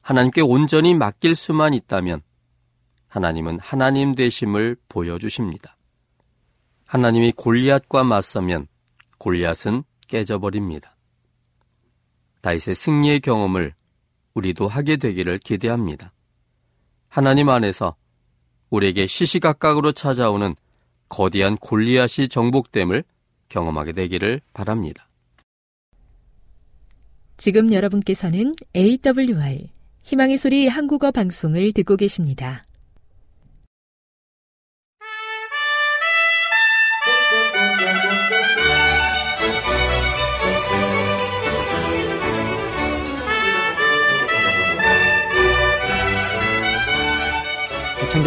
하나님께 0.00 0.40
온전히 0.40 0.96
맡길 0.96 1.36
수만 1.36 1.74
있다면 1.74 2.22
하나님은 3.06 3.60
하나님 3.60 4.16
되심을 4.16 4.76
보여주십니다. 4.88 5.76
하나님이 6.88 7.34
골리앗과 7.36 8.02
맞서면 8.02 8.66
골리앗은 9.18 9.84
깨져버립니다. 10.08 10.96
다윗의 12.40 12.74
승리의 12.74 13.20
경험을 13.20 13.74
우리도 14.34 14.66
하게 14.66 14.96
되기를 14.96 15.38
기대합니다. 15.38 16.12
하나님 17.08 17.48
안에서 17.48 17.94
우리에게 18.70 19.06
시시각각으로 19.06 19.92
찾아오는 19.92 20.54
거대한 21.08 21.56
골리앗이 21.56 22.28
정복됨을 22.28 23.04
경험하게 23.48 23.92
되기를 23.92 24.40
바랍니다. 24.52 25.08
지금 27.36 27.72
여러분께서는 27.72 28.54
AWR 28.74 29.68
희망의 30.02 30.38
소리 30.38 30.68
한국어 30.68 31.10
방송을 31.10 31.72
듣고 31.72 31.96
계십니다. 31.96 32.64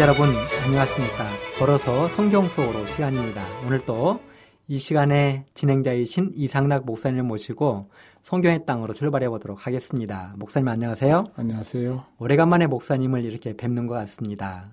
시청자 0.00 0.14
여러분 0.14 0.34
안녕하십니까. 0.64 1.26
걸어서 1.58 2.08
성경 2.08 2.48
속으로 2.48 2.86
시간입니다. 2.86 3.42
오늘 3.66 3.84
또 3.84 4.18
이 4.66 4.78
시간에 4.78 5.44
진행자이신 5.52 6.32
이상락 6.36 6.86
목사님을 6.86 7.24
모시고 7.24 7.90
성경의 8.22 8.64
땅으로 8.64 8.94
출발해 8.94 9.28
보도록 9.28 9.66
하겠습니다. 9.66 10.32
목사님 10.38 10.68
안녕하세요. 10.68 11.26
안녕하세요. 11.36 12.04
오래간만에 12.18 12.66
목사님을 12.68 13.24
이렇게 13.24 13.54
뵙는 13.54 13.86
것 13.88 13.94
같습니다. 13.96 14.70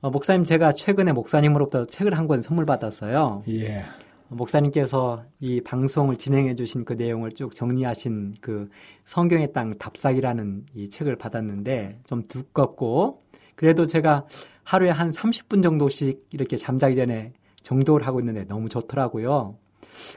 어, 0.00 0.10
목사님 0.10 0.44
제가 0.44 0.70
최근에 0.72 1.10
목사님으로부터 1.12 1.84
책을 1.86 2.16
한 2.16 2.28
권 2.28 2.42
선물 2.42 2.66
받았어요. 2.66 3.42
예. 3.48 3.82
목사님께서 4.28 5.24
이 5.40 5.60
방송을 5.60 6.16
진행해 6.16 6.54
주신 6.56 6.84
그 6.84 6.92
내용을 6.94 7.32
쭉 7.32 7.54
정리하신 7.54 8.34
그 8.40 8.68
성경의 9.04 9.52
땅 9.52 9.76
답사기라는 9.78 10.66
이 10.74 10.88
책을 10.90 11.16
받았는데 11.16 12.00
좀 12.04 12.22
두껍고 12.24 13.22
그래도 13.56 13.86
제가 13.86 14.26
하루에 14.62 14.90
한 14.90 15.10
30분 15.10 15.62
정도씩 15.62 16.28
이렇게 16.32 16.56
잠자기 16.56 16.94
전에 16.94 17.32
정독을 17.62 18.06
하고 18.06 18.20
있는데 18.20 18.44
너무 18.44 18.68
좋더라고요. 18.68 19.56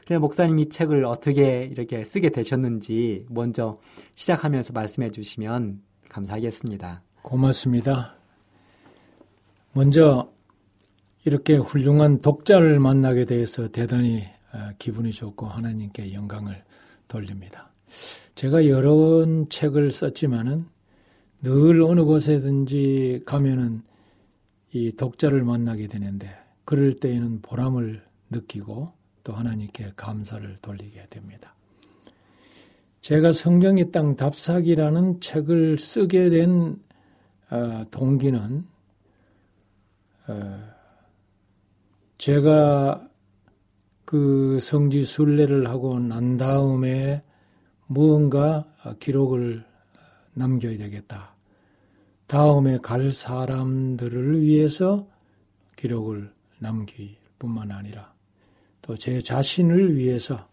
그래 0.06 0.18
목사님 0.18 0.58
이 0.58 0.68
책을 0.68 1.04
어떻게 1.04 1.64
이렇게 1.64 2.04
쓰게 2.04 2.30
되셨는지 2.30 3.26
먼저 3.28 3.78
시작하면서 4.14 4.72
말씀해 4.72 5.10
주시면 5.10 5.80
감사하겠습니다. 6.08 7.02
고맙습니다. 7.22 8.14
먼저 9.72 10.30
이렇게 11.24 11.56
훌륭한 11.56 12.18
독자를 12.18 12.78
만나게 12.78 13.24
돼서 13.24 13.68
대단히 13.68 14.24
어, 14.52 14.70
기분이 14.78 15.12
좋고 15.12 15.46
하나님께 15.46 16.12
영광을 16.12 16.62
돌립니다. 17.06 17.72
제가 18.34 18.66
여러 18.68 19.24
책을 19.48 19.92
썼지만은 19.92 20.66
늘 21.42 21.82
어느 21.82 22.04
곳에든지 22.04 23.22
가면은 23.24 23.80
이 24.72 24.92
독자를 24.92 25.42
만나게 25.42 25.86
되는데 25.86 26.28
그럴 26.64 27.00
때에는 27.00 27.40
보람을 27.40 28.02
느끼고 28.30 28.92
또 29.24 29.32
하나님께 29.32 29.92
감사를 29.96 30.56
돌리게 30.60 31.06
됩니다. 31.08 31.54
제가 33.00 33.32
성경의 33.32 33.90
땅 33.90 34.16
답사기라는 34.16 35.20
책을 35.20 35.78
쓰게 35.78 36.30
된 36.30 36.78
어, 37.50 37.84
동기는 37.90 38.64
어, 40.28 40.60
제가 42.18 43.08
그 44.04 44.60
성지 44.60 45.04
순례를 45.04 45.68
하고 45.68 45.98
난 45.98 46.36
다음에 46.36 47.24
무언가 47.86 48.66
기록을 48.98 49.64
남겨야 50.34 50.76
되겠다. 50.78 51.29
다음에 52.30 52.78
갈 52.78 53.12
사람들을 53.12 54.40
위해서 54.40 55.08
기록을 55.74 56.32
남길 56.60 57.16
뿐만 57.40 57.72
아니라 57.72 58.14
또 58.82 58.94
제 58.94 59.18
자신을 59.18 59.96
위해서 59.96 60.48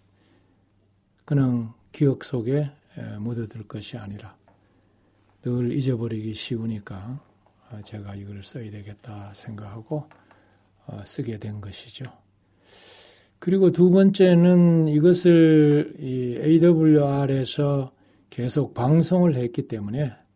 그냥 1.24 1.76
기억 1.92 2.24
속에 2.24 2.72
묻어둘 3.20 3.68
것이 3.68 3.96
아니라 3.96 4.36
늘 5.44 5.72
잊어버리기 5.72 6.34
쉬우니까 6.34 7.24
제가 7.84 8.16
이걸 8.16 8.42
써야 8.42 8.72
되겠다 8.72 9.32
생각하고 9.36 10.10
어, 10.88 11.02
쓰게 11.06 11.38
된 11.38 11.62
것이죠. 11.62 12.06
그리고 13.38 13.72
두 13.72 13.92
번째는 13.92 14.88
이것을 14.88 15.98
이 16.00 16.40
AWR에서 16.42 17.92
계속 18.32 18.74
방송을 18.74 19.36
했기 19.36 19.68
때문에 19.68 20.06
아, 20.10 20.27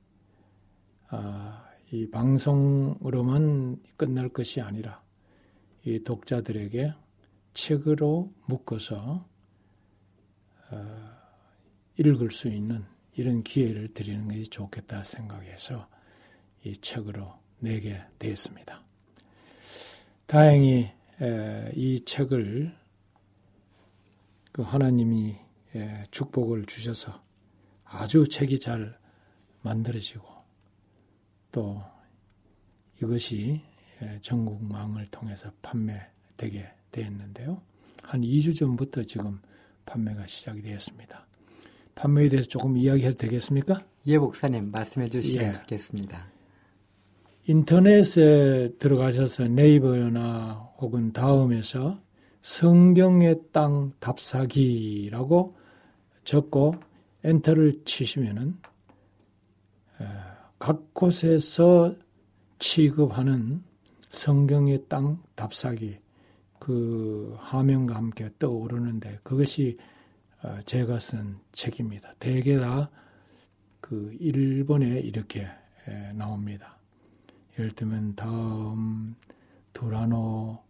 이 1.91 2.09
방송으로만 2.09 3.81
끝날 3.97 4.29
것이 4.29 4.61
아니라 4.61 5.03
이 5.83 6.03
독자들에게 6.03 6.93
책으로 7.53 8.31
묶어서 8.45 9.25
어, 10.71 11.11
읽을 11.97 12.31
수 12.31 12.47
있는 12.47 12.85
이런 13.15 13.43
기회를 13.43 13.93
드리는 13.93 14.25
것이 14.27 14.47
좋겠다 14.47 15.03
생각해서 15.03 15.89
이 16.63 16.77
책으로 16.77 17.33
내게 17.59 18.01
되었습니다. 18.17 18.81
다행히 20.25 20.89
이 21.75 22.03
책을 22.05 22.73
그 24.53 24.61
하나님이 24.61 25.35
축복을 26.09 26.65
주셔서 26.65 27.21
아주 27.83 28.27
책이 28.27 28.59
잘 28.59 28.97
만들어지고 29.61 30.30
또 31.51 31.81
이것이 33.01 33.61
전국망을 34.21 35.07
통해서 35.07 35.51
판매되게 35.61 36.65
되었는데요. 36.91 37.61
한 38.03 38.21
2주 38.21 38.57
전부터 38.57 39.03
지금 39.03 39.39
판매가 39.85 40.27
시작이 40.27 40.61
되었습니다. 40.61 41.27
판매에 41.95 42.29
대해서 42.29 42.47
조금 42.47 42.77
이야기해도 42.77 43.15
되겠습니까? 43.17 43.85
예, 44.07 44.17
목사님 44.17 44.71
말씀해 44.71 45.07
주시면 45.07 45.45
예. 45.45 45.51
좋겠습니다. 45.51 46.31
인터넷에 47.47 48.69
들어가셔서 48.77 49.47
네이버나 49.47 50.53
혹은 50.77 51.11
다음에서 51.11 52.01
성경의 52.41 53.41
땅 53.51 53.91
답사기라고 53.99 55.55
적고 56.23 56.75
엔터를 57.23 57.81
치시면은 57.85 58.57
각 60.61 60.93
곳에서 60.93 61.95
취급하는 62.59 63.63
성경의 64.09 64.85
땅 64.87 65.21
답사기 65.35 65.97
그 66.59 67.35
화면과 67.39 67.95
함께 67.95 68.29
떠오르는데 68.37 69.19
그것이 69.23 69.77
어, 70.43 70.59
제가 70.65 70.99
쓴 70.99 71.39
책입니다. 71.51 72.13
대개 72.19 72.57
다 72.57 72.89
그 73.91 74.15
일본에 74.21 75.01
이렇게 75.01 75.45
나옵니다. 76.15 76.77
예를 77.59 77.71
들면 77.71 78.15
다음, 78.15 79.15
두라노, 79.73 80.63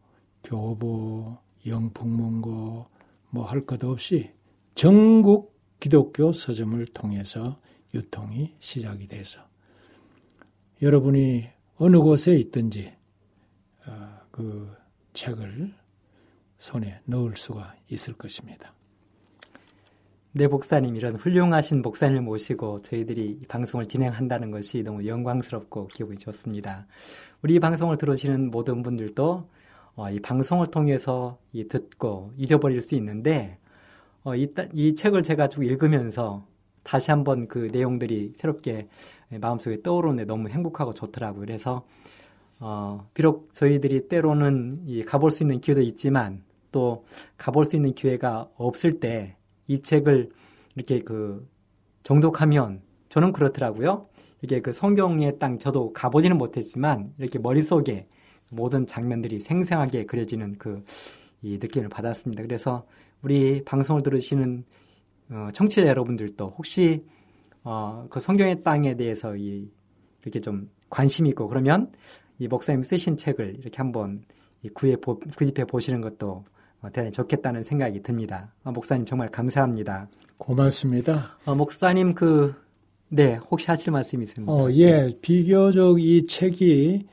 교보, 0.43 1.37
영풍문고 1.67 2.87
뭐 3.29 3.45
할 3.45 3.65
것 3.67 3.83
없이 3.83 4.31
전국 4.73 5.55
기독교 5.79 6.31
서점을 6.33 6.83
통해서 6.87 7.59
유통이 7.93 8.55
시작이 8.59 9.05
돼서 9.05 9.41
여러분이 10.81 11.47
어느 11.77 11.97
곳에 11.99 12.33
있든지 12.33 12.91
어, 13.85 13.91
그 14.31 14.67
책을 15.13 15.71
손에 16.57 17.01
넣을 17.05 17.37
수가 17.37 17.75
있을 17.89 18.15
것입니다. 18.15 18.73
네, 20.31 20.47
목사님, 20.47 20.95
이런 20.95 21.15
훌륭하신 21.17 21.83
목사님을 21.83 22.23
모시고 22.23 22.79
저희들이 22.79 23.39
이 23.41 23.45
방송을 23.45 23.85
진행한다는 23.85 24.49
것이 24.49 24.81
너무 24.81 25.05
영광스럽고 25.05 25.87
기분이 25.87 26.17
좋습니다. 26.17 26.87
우리 27.43 27.55
이 27.55 27.59
방송을 27.59 27.97
들으시는 27.97 28.49
모든 28.49 28.81
분들도 28.81 29.49
어, 29.95 30.09
이 30.09 30.19
방송을 30.19 30.67
통해서 30.67 31.37
이 31.53 31.67
듣고 31.67 32.31
잊어버릴 32.37 32.81
수 32.81 32.95
있는데, 32.95 33.59
어, 34.23 34.35
이, 34.35 34.51
이 34.73 34.95
책을 34.95 35.21
제가 35.21 35.49
쭉 35.49 35.63
읽으면서 35.63 36.47
다시 36.83 37.11
한번 37.11 37.47
그 37.47 37.69
내용들이 37.71 38.33
새롭게 38.37 38.87
마음속에 39.39 39.77
떠오르는데 39.83 40.25
너무 40.25 40.49
행복하고 40.49 40.93
좋더라고요. 40.93 41.41
그래서, 41.41 41.85
어, 42.59 43.07
비록 43.13 43.53
저희들이 43.53 44.07
때로는 44.07 44.83
이 44.85 45.03
가볼 45.03 45.31
수 45.31 45.43
있는 45.43 45.59
기회도 45.61 45.81
있지만 45.81 46.43
또 46.71 47.05
가볼 47.37 47.65
수 47.65 47.75
있는 47.75 47.93
기회가 47.93 48.49
없을 48.57 48.99
때 48.99 49.37
이 49.67 49.79
책을 49.79 50.29
이렇게 50.75 50.99
그 50.99 51.47
정독하면 52.03 52.81
저는 53.09 53.31
그렇더라고요. 53.31 54.07
이게 54.41 54.59
그 54.59 54.73
성경의 54.73 55.39
땅 55.39 55.59
저도 55.59 55.93
가보지는 55.93 56.37
못했지만 56.37 57.13
이렇게 57.19 57.39
머릿속에 57.39 58.07
모든 58.51 58.85
장면들이 58.87 59.39
생생하게 59.39 60.05
그려지는 60.05 60.57
그 60.57 60.83
이 61.43 61.57
느낌을 61.59 61.89
받았습니다. 61.89 62.43
그래서 62.43 62.85
우리 63.23 63.63
방송을 63.63 64.03
들으시는 64.03 64.63
어, 65.31 65.47
청취자 65.53 65.87
여러분들도 65.87 66.53
혹시 66.57 67.03
어, 67.63 68.07
그 68.09 68.19
성경의 68.19 68.63
땅에 68.63 68.95
대해서 68.95 69.35
이, 69.35 69.69
이렇게 70.23 70.39
좀 70.41 70.69
관심 70.89 71.25
있고 71.27 71.47
그러면 71.47 71.91
이 72.39 72.47
목사님 72.47 72.83
쓰신 72.83 73.17
책을 73.17 73.57
이렇게 73.59 73.77
한번 73.77 74.23
구해 74.73 74.95
보, 74.95 75.19
구입해 75.19 75.65
보시는 75.65 76.01
것도 76.01 76.43
어, 76.81 76.87
대단히 76.87 77.11
좋겠다는 77.11 77.63
생각이 77.63 78.01
듭니다. 78.01 78.53
어, 78.63 78.71
목사님 78.71 79.05
정말 79.05 79.29
감사합니다. 79.29 80.07
고맙습니다. 80.37 81.37
어, 81.45 81.53
목사님 81.55 82.15
그, 82.15 82.55
네, 83.09 83.35
혹시 83.51 83.67
하실 83.67 83.91
말씀 83.91 84.21
있습니까? 84.23 84.51
어, 84.51 84.71
예, 84.71 85.11
비교적 85.21 86.01
이 86.01 86.25
책이 86.25 87.05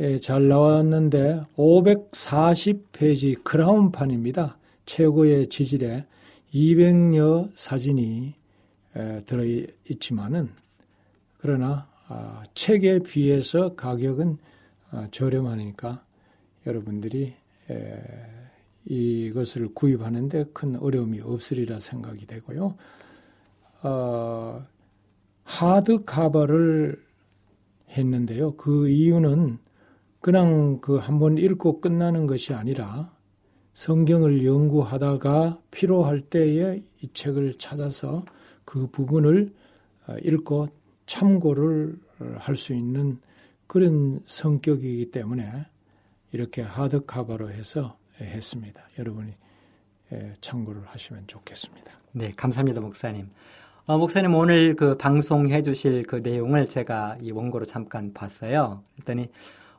예, 0.00 0.16
잘 0.18 0.48
나왔는데 0.48 1.42
540페이지 1.56 3.42
크라운판입니다. 3.42 4.58
최고의 4.86 5.48
지질에 5.48 6.06
200여 6.54 7.50
사진이 7.54 8.26
에, 8.26 8.37
들어 9.26 9.44
있지만은 9.90 10.50
그러나 11.38 11.88
아, 12.08 12.42
책에 12.54 13.00
비해서 13.00 13.74
가격은 13.74 14.38
아, 14.90 15.08
저렴하니까 15.10 16.02
여러분들이 16.66 17.34
에, 17.70 18.02
이것을 18.86 19.74
구입하는데 19.74 20.46
큰 20.54 20.76
어려움이 20.76 21.20
없으리라 21.20 21.78
생각이 21.80 22.26
되고요. 22.26 22.74
어, 23.82 24.62
하드 25.44 26.04
카버를 26.04 27.02
했는데요. 27.90 28.56
그 28.56 28.88
이유는 28.88 29.58
그냥 30.20 30.80
그 30.80 30.98
한 30.98 31.18
번 31.18 31.38
읽고 31.38 31.80
끝나는 31.80 32.26
것이 32.26 32.52
아니라 32.54 33.14
성경을 33.74 34.44
연구하다가 34.44 35.60
필요할 35.70 36.20
때에 36.22 36.82
이 37.00 37.08
책을 37.12 37.54
찾아서 37.54 38.24
그 38.68 38.86
부분을 38.86 39.48
어, 40.06 40.16
읽고 40.22 40.68
참고를 41.06 41.98
할 42.38 42.54
수 42.54 42.74
있는 42.74 43.18
그런 43.66 44.20
성격이기 44.26 45.10
때문에 45.10 45.64
이렇게 46.32 46.60
하드 46.62 47.06
카바로 47.06 47.50
해서 47.50 47.96
했습니다. 48.20 48.82
여러분이 48.98 49.32
참고를 50.40 50.82
하시면 50.86 51.28
좋겠습니다. 51.28 51.92
네, 52.12 52.32
감사합니다, 52.36 52.80
목사님. 52.80 53.30
어, 53.86 53.96
목사님 53.96 54.34
오늘 54.34 54.74
그 54.74 54.98
방송해 54.98 55.62
주실 55.62 56.02
그 56.02 56.16
내용을 56.16 56.66
제가 56.66 57.18
이 57.22 57.30
원고로 57.30 57.64
잠깐 57.64 58.12
봤어요. 58.12 58.82
그랬더니 58.96 59.28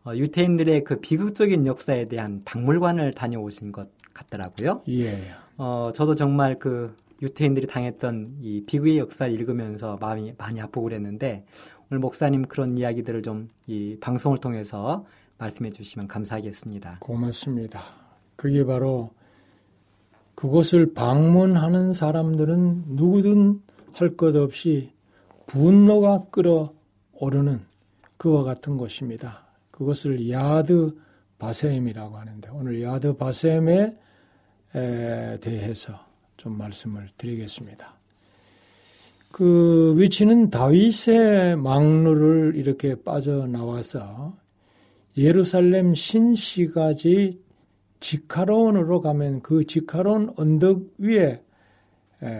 어, 0.05 0.15
유태인들의 0.15 0.83
그 0.83 0.99
비극적인 0.99 1.65
역사에 1.67 2.07
대한 2.07 2.41
박물관을 2.45 3.13
다녀오신 3.13 3.71
것 3.71 3.89
같더라고요. 4.13 4.81
예. 4.89 5.11
어, 5.57 5.91
저도 5.93 6.15
정말 6.15 6.57
그 6.57 6.95
유태인들이 7.21 7.67
당했던 7.67 8.37
이 8.41 8.63
비극의 8.65 8.97
역사를 8.97 9.31
읽으면서 9.33 9.97
마음이 9.99 10.33
많이 10.37 10.61
아프고 10.61 10.83
그랬는데 10.83 11.45
오늘 11.89 11.99
목사님 11.99 12.43
그런 12.43 12.77
이야기들을 12.77 13.21
좀 13.23 13.49
이 13.67 13.97
방송을 14.01 14.39
통해서 14.39 15.05
말씀해 15.37 15.69
주시면 15.69 16.07
감사하겠습니다. 16.07 16.97
고맙습니다. 16.99 17.81
그게 18.35 18.65
바로 18.65 19.11
그곳을 20.35 20.93
방문하는 20.93 21.93
사람들은 21.93 22.83
누구든 22.87 23.61
할 23.93 24.15
것 24.15 24.35
없이 24.35 24.91
분노가 25.45 26.25
끓어오르는 26.31 27.59
그와 28.17 28.43
같은 28.43 28.77
곳입니다. 28.77 29.45
그것을 29.71 30.29
야드 30.29 30.95
바셈이라고 31.37 32.17
하는데 32.17 32.49
오늘 32.51 32.81
야드 32.81 33.17
바셈에 33.17 33.97
대해서 35.41 35.99
좀 36.39 36.57
말씀을 36.57 37.09
드리겠습니다. 37.17 37.93
그 39.31 39.93
위치는 39.97 40.49
다윗의 40.49 41.57
망루를 41.57 42.53
이렇게 42.55 42.95
빠져나와서 42.95 44.35
예루살렘 45.17 45.93
신시가지 45.93 47.39
지카론으로 47.99 49.01
가면 49.01 49.41
그 49.41 49.65
지카론 49.65 50.33
언덕 50.37 50.93
위에 50.97 51.43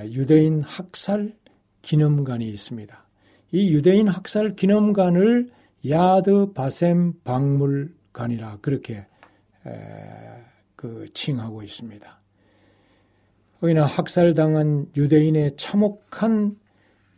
유대인 0.06 0.62
학살 0.62 1.36
기념관이 1.82 2.48
있습니다. 2.50 3.06
이 3.52 3.74
유대인 3.74 4.08
학살 4.08 4.56
기념관을 4.56 5.52
야드 5.90 6.54
바셈 6.54 7.22
박물관이라 7.24 8.60
그렇게 8.62 9.06
그 10.78 11.10
칭하고 11.14 11.64
있습니다. 11.64 12.19
거기는 13.60 13.82
학살당한 13.84 14.92
유대인의 14.96 15.58
참혹한 15.58 16.58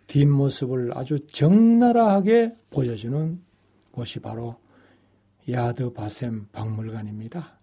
뒷모습을 0.08 0.98
아주 0.98 1.26
적나라하게 1.28 2.56
보여주는 2.72 3.40
곳이 3.92 4.20
바로 4.20 4.56
야드 5.50 5.94
바셈 5.94 6.48
박물관입니다. 6.52 7.60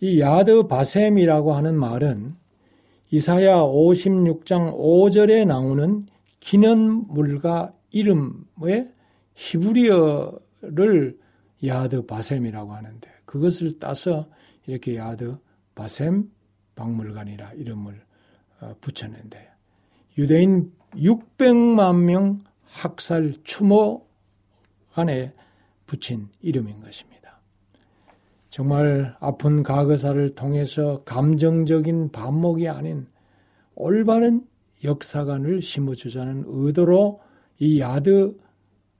이 0.00 0.20
야드 0.20 0.66
바셈이라고 0.66 1.54
하는 1.54 1.78
말은 1.78 2.34
이사야 3.10 3.58
56장 3.58 4.76
5절에 4.76 5.46
나오는 5.46 6.02
기념물과 6.40 7.72
이름의 7.92 8.92
히브리어를 9.36 11.18
야드 11.64 12.06
바셈이라고 12.06 12.72
하는데 12.72 13.08
그것을 13.24 13.78
따서 13.78 14.26
이렇게 14.66 14.96
야드 14.96 15.38
바셈 15.74 16.30
박물관이라 16.76 17.54
이름을 17.54 18.00
어, 18.60 18.74
붙였는데 18.80 19.50
유대인 20.18 20.72
600만 20.94 22.04
명 22.04 22.38
학살 22.64 23.34
추모관에 23.42 25.34
붙인 25.86 26.28
이름인 26.40 26.80
것입니다. 26.80 27.40
정말 28.50 29.16
아픈 29.20 29.62
가거사를 29.62 30.34
통해서 30.34 31.02
감정적인 31.04 32.10
반목이 32.10 32.68
아닌 32.68 33.06
올바른 33.74 34.46
역사관을 34.84 35.60
심어주자는 35.62 36.44
의도로 36.46 37.20
이 37.58 37.80
야드 37.80 38.38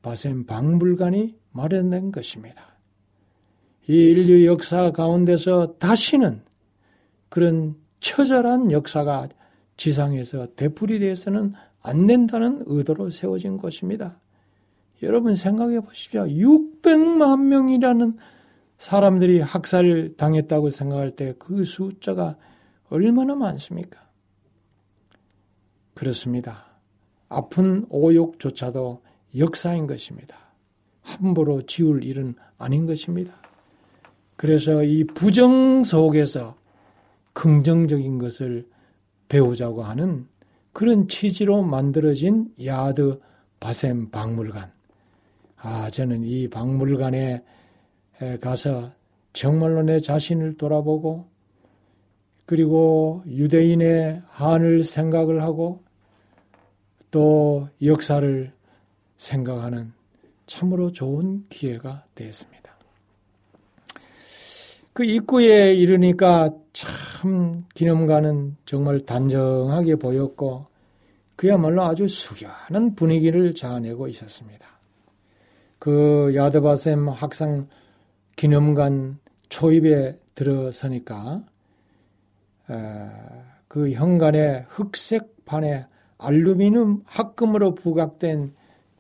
바셈 0.03 0.45
박물관이 0.47 1.35
마련된 1.53 2.13
것입니다. 2.13 2.77
이 3.89 3.95
인류 3.95 4.45
역사 4.47 4.91
가운데서 4.91 5.79
다시는 5.79 6.43
그런 7.37 7.75
처절한 8.01 8.73
역사가 8.73 9.29
지상에서 9.77 10.55
되풀이돼서는 10.55 11.53
안 11.83 12.07
된다는 12.07 12.63
의도로 12.65 13.11
세워진 13.11 13.59
것입니다. 13.59 14.19
여러분 15.03 15.35
생각해 15.35 15.81
보십시오. 15.81 16.23
600만 16.23 17.43
명이라는 17.43 18.17
사람들이 18.79 19.41
학살 19.41 20.15
당했다고 20.17 20.71
생각할 20.71 21.11
때 21.11 21.35
그 21.39 21.65
숫자가 21.65 22.39
얼마나 22.89 23.35
많습니까? 23.35 24.01
그렇습니다. 25.93 26.65
아픈 27.29 27.85
오욕조차도 27.91 29.03
역사인 29.37 29.87
것입니다. 29.87 30.39
함부로 31.03 31.67
지울 31.67 32.03
일은 32.03 32.35
아닌 32.57 32.87
것입니다. 32.87 33.35
그래서 34.37 34.83
이 34.83 35.05
부정 35.05 35.85
속에서 35.85 36.57
긍정적인 37.37 38.17
것을 38.17 38.67
배우자고 39.29 39.83
하는 39.83 40.27
그런 40.73 41.07
취지로 41.07 41.63
만들어진 41.63 42.51
야드 42.65 43.21
바셈 43.61 44.11
박물관. 44.11 44.73
아, 45.59 45.91
저는 45.91 46.25
이 46.25 46.49
박물관에 46.49 47.45
가서 48.41 48.91
정말로 49.35 49.83
내 49.83 50.01
자신을 50.01 50.57
돌아보고 50.57 51.27
그리고 52.47 53.23
유대인의 53.27 54.23
한을 54.29 54.83
생각을 54.83 55.43
하고 55.43 55.85
또 57.11 57.69
역사를 57.83 58.51
생각하는 59.19 59.93
참으로 60.47 60.91
좋은 60.91 61.45
기회가 61.51 62.07
되었습니다. 62.15 62.77
그 64.95 65.05
입구에 65.05 65.75
이르니까 65.75 66.66
참 66.77 67.65
기념관은 67.73 68.59
정말 68.67 69.01
단정하게 69.01 69.97
보였고 69.97 70.67
그야말로 71.35 71.83
아주 71.83 72.07
숙연한 72.07 72.95
분위기를 72.95 73.55
자아내고 73.55 74.09
있었습니다. 74.09 74.67
그 75.79 76.33
야드바셈 76.35 77.09
학상 77.09 77.69
기념관 78.37 79.19
초입에 79.49 80.19
들어서니까 80.35 81.45
그 83.69 83.91
현관에 83.93 84.67
흑색 84.69 85.47
판에 85.47 85.87
알루미늄 86.19 87.05
합금으로 87.07 87.75
부각된 87.75 88.55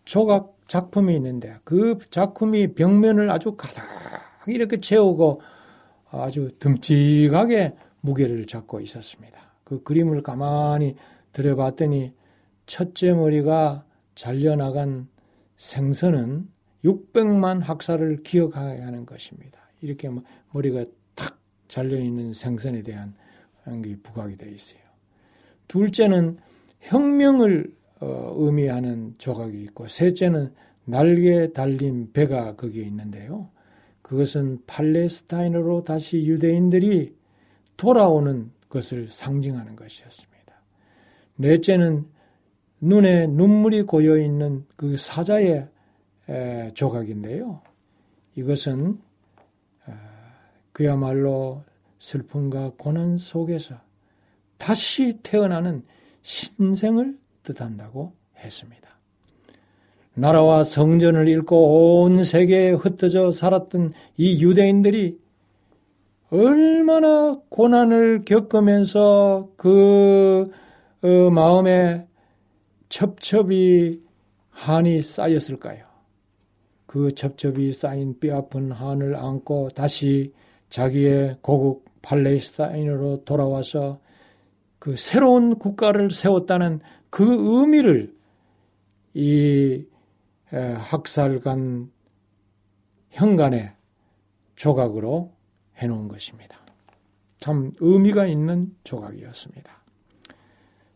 조각 0.07 0.57
작품이 0.66 1.14
있는데 1.16 1.57
그 1.62 1.99
작품이 2.09 2.72
벽면을 2.72 3.31
아주 3.31 3.55
가득 3.55 3.83
이렇게 4.47 4.81
채우고 4.81 5.43
아주 6.11 6.51
듬직하게 6.59 7.77
무게를 8.01 8.47
잡고 8.47 8.81
있었습니다. 8.81 9.39
그 9.65 9.83
그림을 9.83 10.23
가만히 10.23 10.97
들여봤더니 11.33 12.13
첫째 12.67 13.13
머리가 13.13 13.85
잘려나간 14.15 15.09
생선은 15.57 16.49
600만 16.85 17.61
학살을 17.61 18.23
기억하게 18.23 18.81
하는 18.83 19.07
것입니다. 19.07 19.59
이렇게 19.81 20.09
뭐 20.09 20.23
머리가 20.53 20.85
탁 21.15 21.39
잘려있는 21.69 22.33
생선에 22.33 22.83
대한 22.83 23.15
게 23.83 23.97
부각이 24.03 24.37
되어 24.37 24.51
있어요. 24.51 24.81
둘째는 25.69 26.39
혁명을 26.81 27.75
어, 27.99 28.35
의미하는 28.37 29.15
조각이 29.19 29.61
있고 29.63 29.89
셋째는 29.89 30.53
날개 30.85 31.53
달린 31.53 32.13
배가 32.13 32.55
거기에 32.55 32.85
있는데요. 32.85 33.51
그것은 34.07 34.63
팔레스타인으로 34.69 35.83
다시 35.83 36.29
유대인들이 36.29 37.17
돌아오는 37.77 38.53
것을 38.69 39.11
상징하는 39.11 39.75
것이었습니다. 39.75 40.55
넷째는 41.39 42.07
눈에 42.81 43.27
눈물이 43.27 43.83
고여 43.83 44.19
있는 44.19 44.65
그 44.77 44.97
사자의 44.97 45.69
조각인데요. 46.75 47.63
이것은 48.37 49.01
아, 49.87 49.93
그야말로 50.71 51.65
슬픔과 51.99 52.75
고난 52.79 53.17
속에서 53.17 53.75
다시 54.57 55.19
태어나는 55.25 55.83
신생을 56.23 57.19
뜻한다고 57.43 58.13
했습니다. 58.37 58.86
나라와 60.19 60.64
성전을 60.64 61.29
잃고 61.29 62.05
온 62.05 62.23
세계에 62.23 62.71
흩어져 62.71 63.31
살았던 63.31 63.93
이 64.17 64.43
유대인들이 64.43 65.19
얼마나 66.31 67.39
고난을 67.51 68.25
겪으면서 68.25 69.51
그 69.57 70.51
어, 71.03 71.31
마음에 71.31 72.07
첩첩이 72.89 74.01
한이 74.51 75.03
쌓였을까요? 75.03 75.85
그 76.87 77.14
첩첩이 77.14 77.75
쌓인 77.75 78.19
뼈아픈 78.19 78.73
한을 78.73 79.17
안고 79.17 79.69
다시 79.75 80.33
자기의 80.71 81.37
고국 81.43 81.85
팔레스타인으로 82.01 83.25
돌아와서 83.25 84.01
그 84.79 84.97
새로운 84.97 85.59
국가를 85.59 86.11
세웠다는 86.11 86.81
그 87.11 87.25
의미를 87.25 88.14
이 89.12 89.85
학살간 90.57 91.91
현관의 93.11 93.73
조각으로 94.55 95.33
해놓은 95.77 96.09
것입니다. 96.09 96.59
참 97.41 97.73
의미가 97.81 98.27
있는 98.27 98.75
조각이었습니다. 98.85 99.77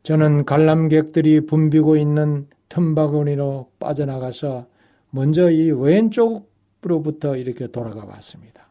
저는 0.03 0.47
관람객들이 0.47 1.45
붐비고 1.47 1.97
있는 1.97 2.49
틈바구니로 2.69 3.71
빠져나가서 3.79 4.67
먼저 5.11 5.51
이 5.51 5.71
왼쪽으로부터 5.71 7.37
이렇게 7.37 7.67
돌아가 7.67 8.07
봤습니다. 8.07 8.71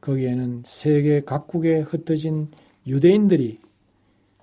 거기에는 0.00 0.64
세계 0.66 1.22
각국에 1.22 1.80
흩어진 1.80 2.50
유대인들이 2.86 3.58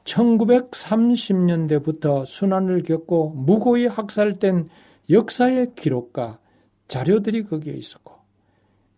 1930년대부터 0.06 2.26
순환을 2.26 2.82
겪고 2.82 3.30
무고히 3.32 3.86
학살된 3.86 4.70
역사의 5.10 5.74
기록과 5.76 6.40
자료들이 6.88 7.44
거기에 7.44 7.74
있었고, 7.74 8.14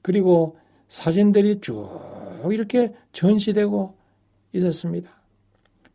그리고 0.01 0.57
사진들이 0.87 1.61
쭉 1.61 1.89
이렇게 2.51 2.93
전시되고 3.13 3.95
있었습니다. 4.53 5.11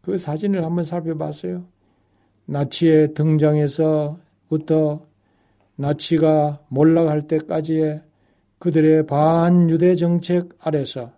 그 0.00 0.16
사진을 0.18 0.64
한번 0.64 0.84
살펴봤어요. 0.84 1.66
나치의 2.46 3.14
등장에서부터 3.14 5.06
나치가 5.74 6.64
몰락할 6.68 7.22
때까지의 7.22 8.02
그들의 8.58 9.06
반유대 9.06 9.94
정책 9.96 10.50
아래서 10.60 11.12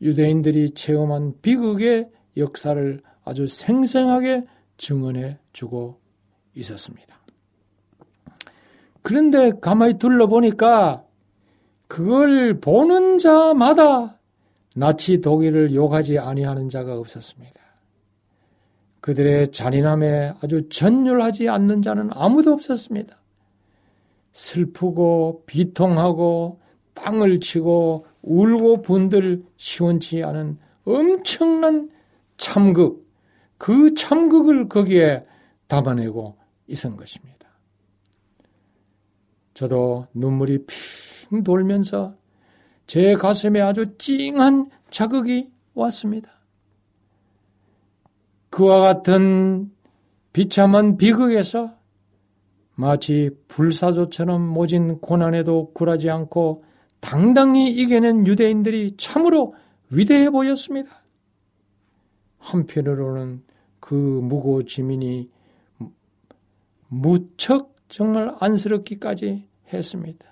유대인들이 0.00 0.70
체험한 0.70 1.40
비극의 1.40 2.10
역사를 2.36 3.02
아주 3.24 3.46
생생하게 3.46 4.46
증언해 4.76 5.38
주고 5.52 5.98
있었습니다. 6.54 7.15
그런데 9.06 9.52
가만히 9.60 9.98
둘러보니까 9.98 11.04
그걸 11.86 12.58
보는 12.58 13.20
자마다 13.20 14.18
나치 14.74 15.20
독일을 15.20 15.72
욕하지 15.72 16.18
아니하는 16.18 16.68
자가 16.68 16.98
없었습니다. 16.98 17.54
그들의 19.00 19.52
잔인함에 19.52 20.34
아주 20.42 20.68
전율하지 20.68 21.48
않는 21.48 21.82
자는 21.82 22.10
아무도 22.14 22.52
없었습니다. 22.52 23.16
슬프고 24.32 25.44
비통하고 25.46 26.58
땅을 26.94 27.38
치고 27.38 28.06
울고 28.22 28.82
분들 28.82 29.44
시원치 29.56 30.24
않은 30.24 30.58
엄청난 30.84 31.90
참극, 32.38 33.08
그 33.56 33.94
참극을 33.94 34.68
거기에 34.68 35.24
담아내고 35.68 36.36
있은 36.66 36.96
것입니다. 36.96 37.35
저도 39.56 40.06
눈물이 40.12 40.66
핑 40.66 41.42
돌면서 41.42 42.14
제 42.86 43.14
가슴에 43.14 43.62
아주 43.62 43.96
찡한 43.96 44.68
자극이 44.90 45.48
왔습니다. 45.72 46.30
그와 48.50 48.80
같은 48.80 49.72
비참한 50.34 50.98
비극에서 50.98 51.74
마치 52.74 53.30
불사조처럼 53.48 54.42
모진 54.42 55.00
고난에도 55.00 55.72
굴하지 55.72 56.10
않고 56.10 56.62
당당히 57.00 57.70
이겨낸 57.70 58.26
유대인들이 58.26 58.98
참으로 58.98 59.54
위대해 59.88 60.28
보였습니다. 60.28 61.02
한편으로는 62.36 63.42
그 63.80 63.94
무고 63.94 64.64
지민이 64.64 65.30
무척 66.88 67.75
정말 67.88 68.34
안쓰럽기까지 68.40 69.48
했습니다. 69.72 70.26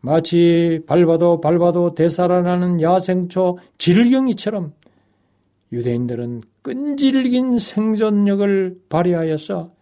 마치 0.00 0.82
밟아도 0.86 1.40
밟아도 1.40 1.94
되살아나는 1.94 2.80
야생초 2.80 3.58
질경이처럼 3.78 4.72
유대인들은 5.72 6.42
끈질긴 6.62 7.58
생존력을 7.58 8.80
발휘하여서 8.88 9.74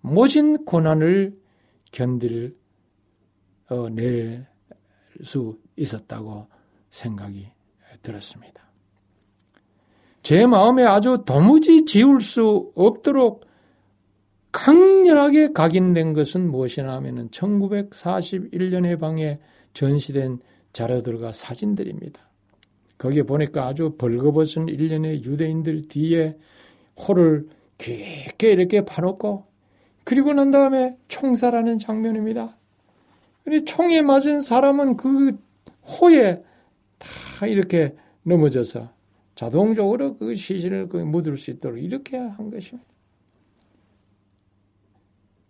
모진 0.00 0.64
고난을 0.64 1.38
견딜 1.92 2.56
어, 3.68 3.88
낼수 3.88 5.58
있었다고 5.76 6.46
생각이 6.90 7.48
들었습니다. 8.02 8.62
제 10.22 10.46
마음에 10.46 10.84
아주 10.84 11.22
도무지 11.24 11.84
지울 11.84 12.20
수 12.20 12.72
없도록 12.74 13.45
강렬하게 14.56 15.52
각인된 15.52 16.14
것은 16.14 16.50
무엇이냐 16.50 16.90
하면 16.94 17.28
1941년에 17.28 18.98
방에 18.98 19.38
전시된 19.74 20.38
자료들과 20.72 21.34
사진들입니다. 21.34 22.26
거기에 22.96 23.24
보니까 23.24 23.66
아주 23.66 23.96
벌거벗은 23.98 24.68
일련의 24.68 25.24
유대인들 25.24 25.88
뒤에 25.88 26.38
호를 26.96 27.48
깊게 27.76 28.52
이렇게 28.52 28.82
파놓고 28.82 29.44
그리고 30.04 30.32
난 30.32 30.50
다음에 30.50 30.96
총살하는 31.08 31.78
장면입니다. 31.78 32.56
총에 33.66 34.00
맞은 34.00 34.40
사람은 34.40 34.96
그 34.96 35.36
호에 35.82 36.42
다 36.98 37.46
이렇게 37.46 37.94
넘어져서 38.22 38.90
자동적으로 39.34 40.16
그 40.16 40.34
시신을 40.34 40.88
그 40.88 40.96
묻을 40.96 41.36
수 41.36 41.50
있도록 41.50 41.78
이렇게 41.78 42.16
한 42.16 42.50
것입니다. 42.50 42.95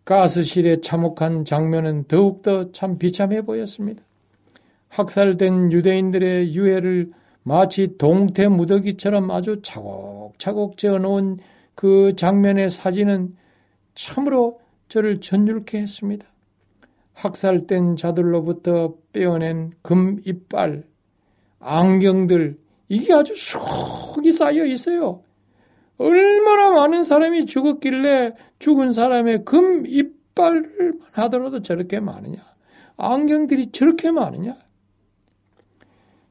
가스실에 0.06 0.80
참혹한 0.80 1.44
장면은 1.44 2.04
더욱더 2.04 2.70
참 2.70 2.96
비참해 2.96 3.42
보였습니다. 3.42 4.02
학살된 4.88 5.72
유대인들의 5.72 6.54
유해를 6.54 7.10
마치 7.42 7.98
동태 7.98 8.48
무더기처럼 8.48 9.30
아주 9.32 9.60
차곡차곡 9.62 10.78
재어놓은 10.78 11.38
그 11.74 12.14
장면의 12.16 12.70
사진은 12.70 13.36
참으로 13.94 14.60
저를 14.88 15.20
전율케 15.20 15.78
했습니다. 15.78 16.24
학살된 17.12 17.96
자들로부터 17.96 18.94
빼어낸 19.12 19.72
금 19.82 20.20
이빨, 20.24 20.84
안경들, 21.58 22.56
이게 22.88 23.12
아주 23.12 23.34
수억이 23.34 24.30
쌓여 24.30 24.64
있어요. 24.64 25.22
얼마나 25.98 26.70
많은 26.70 27.04
사람이 27.04 27.46
죽었길래 27.46 28.34
죽은 28.58 28.92
사람의 28.92 29.44
금 29.44 29.86
이빨만 29.86 31.00
하더라도 31.12 31.62
저렇게 31.62 32.00
많으냐. 32.00 32.38
안경들이 32.96 33.72
저렇게 33.72 34.10
많으냐. 34.10 34.56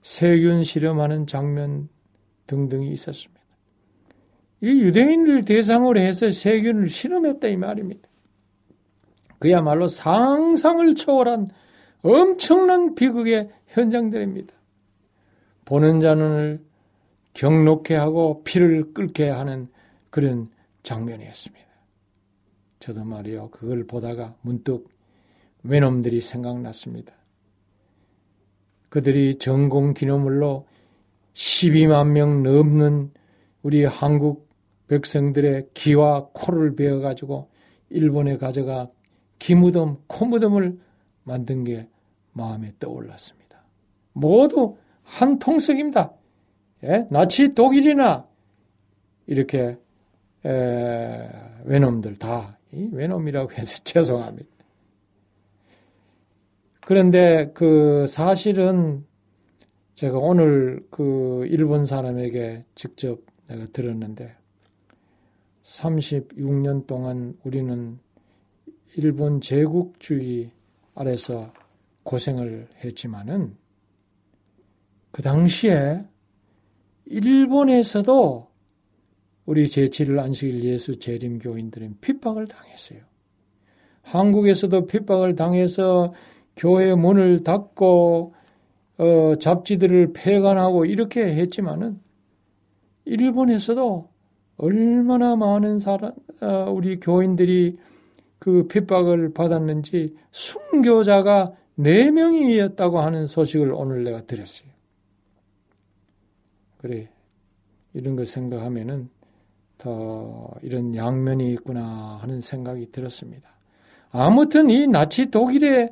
세균 0.02 0.64
실험하는 0.64 1.26
장면 1.26 1.90
등등이 2.48 2.92
있었습니다. 2.92 3.42
이 4.62 4.82
유대인을 4.82 5.46
대상으로 5.46 6.00
해서 6.00 6.30
세균을 6.30 6.90
실험했다 6.90 7.48
이 7.48 7.58
말입니다. 7.58 8.08
그야말로 9.40 9.88
상상을 9.88 10.96
초월한 10.96 11.48
엄청난 12.02 12.96
비극의 12.96 13.50
현장들입니다. 13.68 14.54
보는 15.66 16.00
자는 16.00 16.64
경록해 17.36 17.96
하고 17.96 18.44
피를 18.44 18.94
끓게 18.94 19.30
하는 19.30 19.68
그런 20.10 20.50
장면이었습니다. 20.84 21.66
저도 22.80 23.04
말이요, 23.04 23.50
그걸 23.52 23.86
보다가 23.86 24.36
문득 24.42 24.90
외놈들이 25.64 26.22
생각났습니다. 26.22 27.14
그들이 28.90 29.36
전공 29.36 29.94
기념물로 29.94 30.66
12만 31.34 32.12
명 32.12 32.44
넘는 32.44 33.12
우리 33.64 33.84
한국 33.84 34.48
백성들의 34.88 35.70
기와 35.74 36.30
코를 36.32 36.76
베어 36.76 37.00
가지고 37.00 37.50
일본에 37.90 38.38
가져가 38.38 38.90
기무덤, 39.40 39.98
코무덤을 40.08 40.80
만든 41.24 41.64
게 41.64 41.90
마음에 42.32 42.72
떠올랐습니다. 42.80 43.62
모두 44.14 44.78
한 45.04 45.40
통속입니다. 45.40 46.14
예? 46.86 47.08
나치 47.10 47.54
독일이나 47.54 48.28
이렇게 49.28 49.78
에, 50.46 51.30
외놈들 51.64 52.18
다 52.18 52.58
외놈이라고 52.72 53.52
해서 53.54 53.80
죄송합니다. 53.84 54.50
그런데 56.82 57.52
그 57.54 58.06
사실은 58.08 59.06
제가 59.96 60.18
오늘 60.20 60.86
그 60.92 61.48
일본 61.50 61.86
사람에게 61.86 62.66
직접 62.76 63.22
내가 63.48 63.66
들었는데 63.68 64.36
36년 65.64 66.86
동안 66.86 67.38
우리는 67.44 67.98
일본 68.98 69.42
제국주의 69.42 70.52
아래서 70.94 71.52
고생을 72.04 72.68
했지만은 72.84 73.58
그 75.12 75.22
당시에 75.22 76.06
일본에서도 77.06 78.48
우리 79.46 79.66
제7일 79.66 80.20
안식일 80.20 80.64
예수 80.64 80.98
재림 80.98 81.40
교인들은 81.40 81.98
핍박을 82.02 82.48
당했어요. 82.48 83.00
한국에서도 84.02 84.88
핍박을 84.88 85.36
당해서 85.36 86.14
교회 86.56 86.96
문을 86.96 87.44
닫고 87.44 88.34
어, 88.98 89.34
잡지들을 89.40 90.14
폐간하고 90.14 90.86
이렇게 90.86 91.22
했지만은 91.24 92.00
일본에서도 93.06 94.10
얼마나 94.58 95.36
많은 95.36 95.80
사람 95.80 96.14
어, 96.42 96.72
우리 96.72 97.00
교인들이 97.00 97.78
그 98.40 98.68
핍박을 98.68 99.34
받았는지 99.34 100.16
순교자가 100.32 101.54
4명이었다고 101.80 102.96
하는 102.96 103.28
소식을 103.28 103.74
오늘 103.74 104.04
내가 104.04 104.22
드렸어요. 104.22 104.75
그래, 106.86 107.10
이런 107.94 108.16
걸 108.16 108.28
생각하면은 108.28 109.10
더 109.80 110.54
이런 110.62 110.96
양면이 110.96 111.52
있구나 111.54 112.20
하는 112.22 112.42
생각이 112.42 112.92
들었습니다. 112.92 113.50
아무튼 114.12 114.70
이 114.70 114.86
나치 114.86 115.32
독일의 115.32 115.92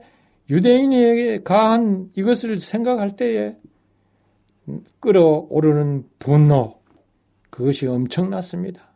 유대인에게 0.52 1.42
가한 1.42 2.12
이것을 2.14 2.60
생각할 2.60 3.16
때에 3.16 3.58
끌어오르는 5.00 6.10
분노, 6.20 6.80
그것이 7.50 7.88
엄청났습니다. 7.88 8.94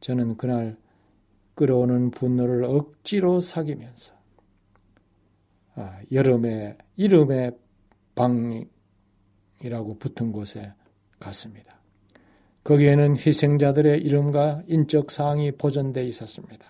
저는 0.00 0.36
그날 0.36 0.76
끌어오는 1.54 2.10
분노를 2.10 2.64
억지로 2.64 3.38
사귀면서 3.38 4.16
아, 5.76 6.00
여름에 6.10 6.76
이름의 6.96 7.52
방이라고 8.16 9.98
붙은 10.00 10.32
곳에 10.32 10.74
갔습니다. 11.24 11.74
거기에는 12.64 13.16
희생자들의 13.16 14.00
이름과 14.00 14.62
인적 14.66 15.10
사항이 15.10 15.52
보존되어 15.52 16.04
있었습니다. 16.04 16.64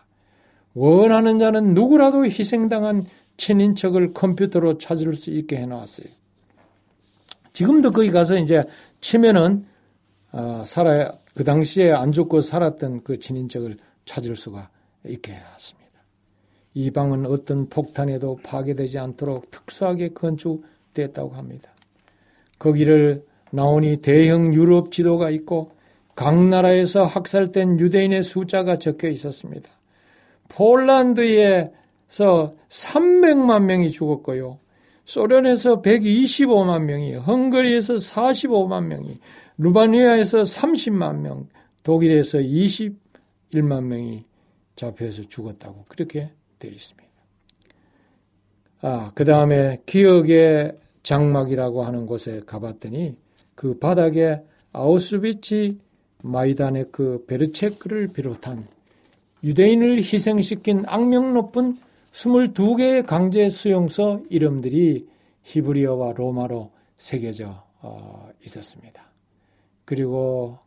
원하는 0.74 1.38
자는 1.38 1.72
누구라도 1.74 2.24
희생당한 2.24 3.02
친인척을 3.36 4.12
컴퓨터로 4.12 4.78
찾을 4.78 5.14
수 5.14 5.30
있게 5.30 5.57
해놓았어요. 5.57 6.09
지금도 7.52 7.92
거기 7.92 8.11
가서 8.11 8.36
이제 8.36 8.64
치면은 9.00 9.66
어, 10.32 10.64
살아 10.66 11.12
그 11.34 11.44
당시에 11.44 11.92
안 11.92 12.11
죽고 12.11 12.40
살았던 12.40 13.05
그 13.05 13.18
친인척을 13.18 13.76
찾을 14.05 14.34
수가 14.34 14.70
있게 15.07 15.32
해놨습니다. 15.32 15.84
이 16.74 16.90
방은 16.90 17.26
어떤 17.26 17.68
폭탄에도 17.68 18.40
파괴되지 18.42 18.98
않도록 18.98 19.50
특수하게 19.52 20.09
건축됐다고 20.09 21.30
합니다. 21.34 21.72
거기를 22.59 23.24
나오니 23.55 23.98
대형 23.98 24.52
유럽 24.52 24.90
지도가 24.90 25.30
있고 25.30 25.70
각 26.16 26.36
나라에서 26.46 27.05
학살된 27.05 27.78
유대인의 27.78 28.22
숫자가 28.24 28.78
적혀 28.78 29.09
있었습니다. 29.09 29.70
폴란드에서 30.48 31.70
300만 32.68 33.64
명이 33.64 33.90
죽었고요. 33.90 34.59
소련에서 35.05 35.82
125만 35.82 36.84
명이, 36.84 37.14
헝가리에서 37.14 37.94
45만 37.94 38.86
명이, 38.86 39.18
루마니아에서 39.59 40.42
30만 40.42 41.20
명, 41.20 41.48
독일에서 41.82 42.38
21만 42.38 43.84
명이 43.84 44.24
잡혀서 44.76 45.24
죽었다고 45.28 45.84
그렇게 45.88 46.32
되어 46.59 46.70
있습니다. 46.70 47.05
아, 48.80 49.12
그 49.14 49.24
다음에 49.24 49.78
기억의 49.86 50.78
장막이라고 51.02 51.84
하는 51.84 52.07
곳에 52.07 52.40
가봤더니 52.46 53.24
그 53.55 53.78
바닥에 53.78 54.42
아우슈비츠 54.72 55.78
마이다네크 56.22 56.90
그 56.90 57.24
베르체크를 57.26 58.09
비롯한 58.09 58.66
유대인을 59.42 59.98
희생시킨 59.98 60.84
악명 60.86 61.34
높은 61.34 61.78
22개의 62.12 63.05
강제 63.05 63.48
수용소 63.48 64.26
이름들이 64.30 65.07
히브리어와 65.42 66.14
로마로 66.14 66.70
새겨져 66.96 67.62
어, 67.82 68.30
있었습니다. 68.44 69.05
그리고 69.84 70.59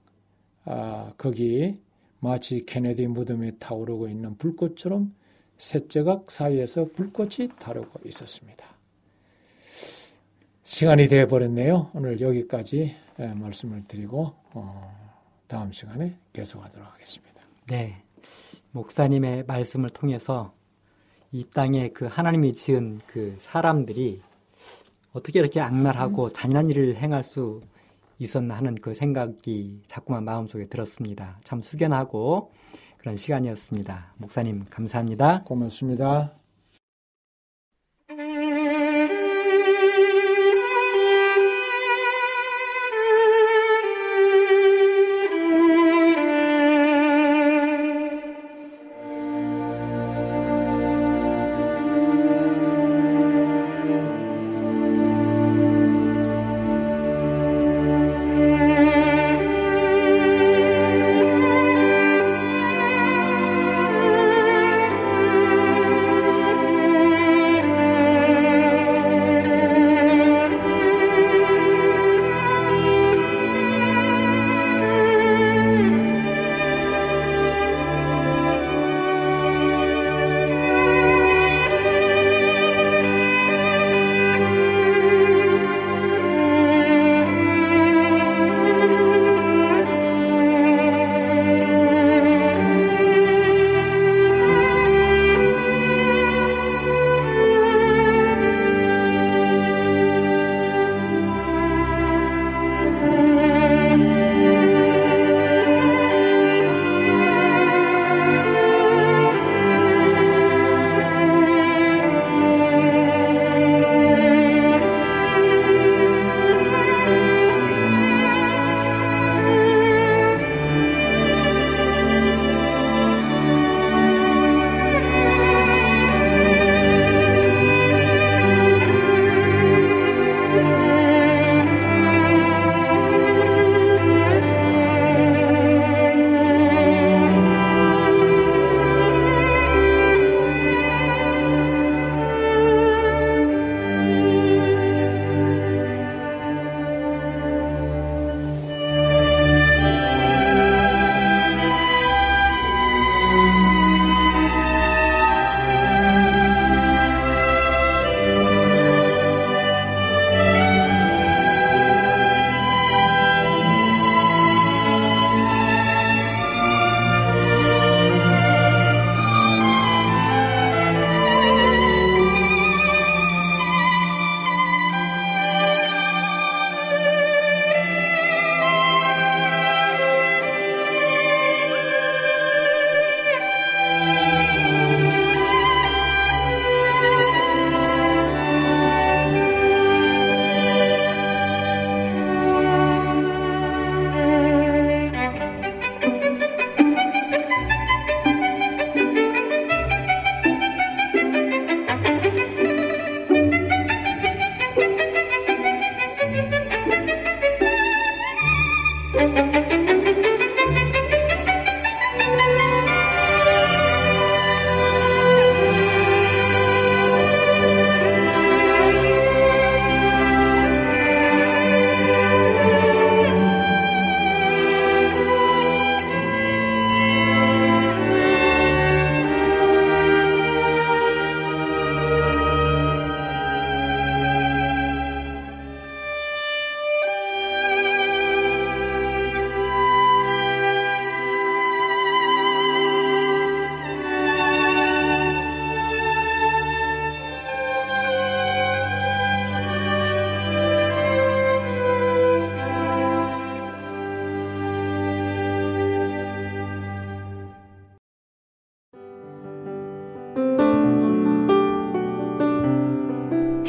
아, 0.65 1.13
거기 1.17 1.79
마치 2.19 2.65
케네디 2.65 3.07
무덤에 3.07 3.51
타오르고 3.57 4.07
있는 4.09 4.37
불꽃처럼 4.37 5.15
셋째각 5.57 6.29
사이에서 6.29 6.89
불꽃이 6.95 7.49
타르고 7.57 7.99
있었습니다. 8.05 8.76
시간이 10.67 11.07
되어 11.07 11.27
버렸네요. 11.27 11.91
오늘 11.93 12.19
여기까지 12.19 12.93
예, 13.19 13.27
말씀을 13.27 13.83
드리고 13.87 14.33
어, 14.51 14.93
다음 15.47 15.71
시간에 15.71 16.17
계속하도록 16.33 16.85
하겠습니다. 16.85 17.41
네. 17.67 18.03
목사님의 18.71 19.45
말씀을 19.47 19.89
통해서 19.89 20.53
이 21.31 21.45
땅에 21.53 21.87
그 21.89 22.05
하나님이 22.05 22.53
지은 22.53 22.99
그 23.07 23.37
사람들이 23.39 24.19
어떻게 25.13 25.39
이렇게 25.39 25.61
악랄하고 25.61 26.33
잔인한 26.33 26.69
일을 26.69 26.97
행할 26.97 27.23
수 27.23 27.61
있었나 28.19 28.57
하는 28.57 28.75
그 28.75 28.93
생각이 28.93 29.83
자꾸만 29.87 30.25
마음속에 30.25 30.65
들었습니다. 30.65 31.39
참 31.45 31.61
숙연하고 31.61 32.51
그런 32.97 33.15
시간이었습니다. 33.15 34.15
목사님 34.17 34.65
감사합니다. 34.69 35.43
고맙습니다. 35.45 36.36